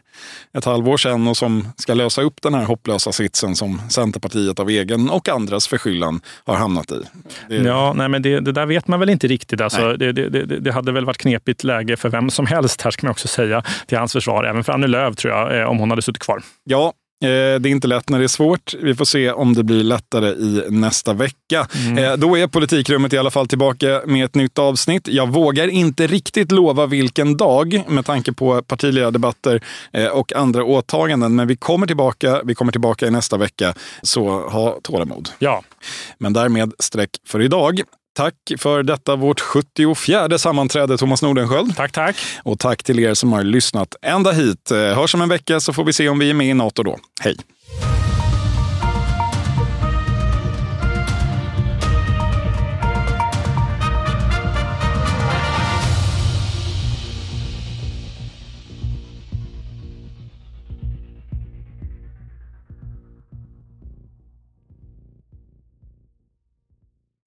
ett 0.58 0.66
halvår 0.66 0.98
sedan 0.98 1.28
och 1.28 1.38
som 1.38 1.68
ska 1.78 1.94
lösa 1.94 2.22
upp 2.22 2.42
den 2.42 2.54
här 2.54 2.66
hopplösa 2.66 3.12
sitsen 3.12 3.56
som 3.56 3.82
Centerpartiet 3.90 4.60
av 4.60 4.70
egen 4.70 5.10
och 5.10 5.30
andras 5.30 5.68
förskyllan 5.68 6.22
har 6.46 6.56
hamnat 6.56 6.92
i? 6.92 7.02
Det... 7.50 7.56
Ja, 7.56 7.94
nej, 7.94 8.10
men 8.10 8.22
det, 8.22 8.40
det, 8.40 8.52
där 8.52 8.66
vet 8.66 8.88
man 8.88 9.00
väl 9.00 9.10
inte 9.10 9.28
riktigt. 9.28 9.62
Alltså, 9.62 9.94
det, 9.98 10.12
det, 10.60 10.72
hade 10.72 10.92
väl 10.92 11.06
varit 11.06 11.18
knepigt 11.18 11.64
läge 11.64 11.98
för 11.98 12.10
vem 12.10 12.30
som 12.30 12.46
helst, 12.46 12.82
här 12.82 12.92
ska 12.92 13.08
man 13.08 13.12
också 13.12 13.28
säga, 13.28 13.64
till 13.88 13.98
hans 13.98 14.14
försvar. 14.14 14.44
Även 14.44 14.64
för 14.64 14.74
Annie 14.74 14.88
Lööf 14.88 15.16
tror 15.16 15.34
jag, 15.34 15.60
eh, 15.60 15.70
om 15.70 15.78
hon 15.78 15.90
hade 15.90 16.02
suttit 16.02 16.24
kvar. 16.24 16.42
Ja, 16.64 16.94
det 17.28 17.28
är 17.28 17.68
inte 17.68 17.88
lätt 17.88 18.10
när 18.10 18.20
det 18.20 18.26
är 18.26 18.28
svårt. 18.28 18.74
Vi 18.82 18.96
får 18.96 19.06
se 19.06 19.32
om 19.32 19.54
det 19.54 19.64
blir 19.64 19.84
lättare 19.84 20.30
i 20.30 20.64
nästa 20.70 21.14
vecka. 21.14 21.68
Mm. 21.86 21.98
Eh, 21.98 22.14
då 22.18 22.38
är 22.38 22.48
Politikrummet 22.48 23.14
i 23.14 23.18
alla 23.18 23.32
fall 23.32 23.48
tillbaka 23.48 24.02
med 24.06 24.26
ett 24.26 24.36
nytt 24.36 24.60
avsnitt. 24.60 25.08
Jag 25.08 25.34
vågar 25.34 25.68
inte 25.68 26.08
riktigt 26.08 26.52
lova 26.52 26.86
vilken 26.86 27.38
dag 27.38 27.84
med 27.88 28.06
tanke 28.06 28.34
på 28.34 28.62
partiledardebatter 28.62 29.64
eh, 29.94 30.08
och 30.08 30.34
andra 30.34 30.64
åtaganden. 30.64 31.36
Men 31.36 31.48
vi 31.48 31.56
kommer 31.56 31.88
tillbaka. 31.88 32.42
Vi 32.44 32.56
kommer 32.56 32.72
tillbaka 32.72 33.08
i 33.08 33.12
nästa 33.12 33.38
vecka. 33.38 33.74
Så 34.02 34.50
ha 34.50 34.80
tålamod. 34.84 35.30
Ja. 35.40 35.64
Men 36.18 36.34
därmed 36.34 36.74
streck 36.80 37.10
för 37.28 37.42
idag. 37.42 37.82
Tack 38.22 38.52
för 38.58 38.84
detta 38.84 39.16
vårt 39.16 39.40
74 39.40 40.38
sammanträde, 40.38 40.98
Thomas 40.98 41.22
Nordenskjöld. 41.22 41.76
Tack, 41.76 41.92
tack. 41.92 42.16
Och 42.44 42.60
tack 42.60 42.84
till 42.84 43.00
er 43.00 43.14
som 43.14 43.34
har 43.34 43.44
lyssnat 43.44 43.96
ända 44.02 44.32
hit. 44.32 44.72
Eh, 44.72 44.78
hörs 44.78 45.16
om 45.16 45.22
en 45.22 45.30
vecka 45.30 45.60
så 45.60 45.74
får 45.74 45.84
vi 45.84 45.94
se 45.94 46.10
om 46.10 46.20
vi 46.20 46.30
är 46.30 46.34
med 46.34 46.48
i 46.48 46.54
Nato 46.54 46.84
då. 46.84 46.98
Hej! 47.22 47.36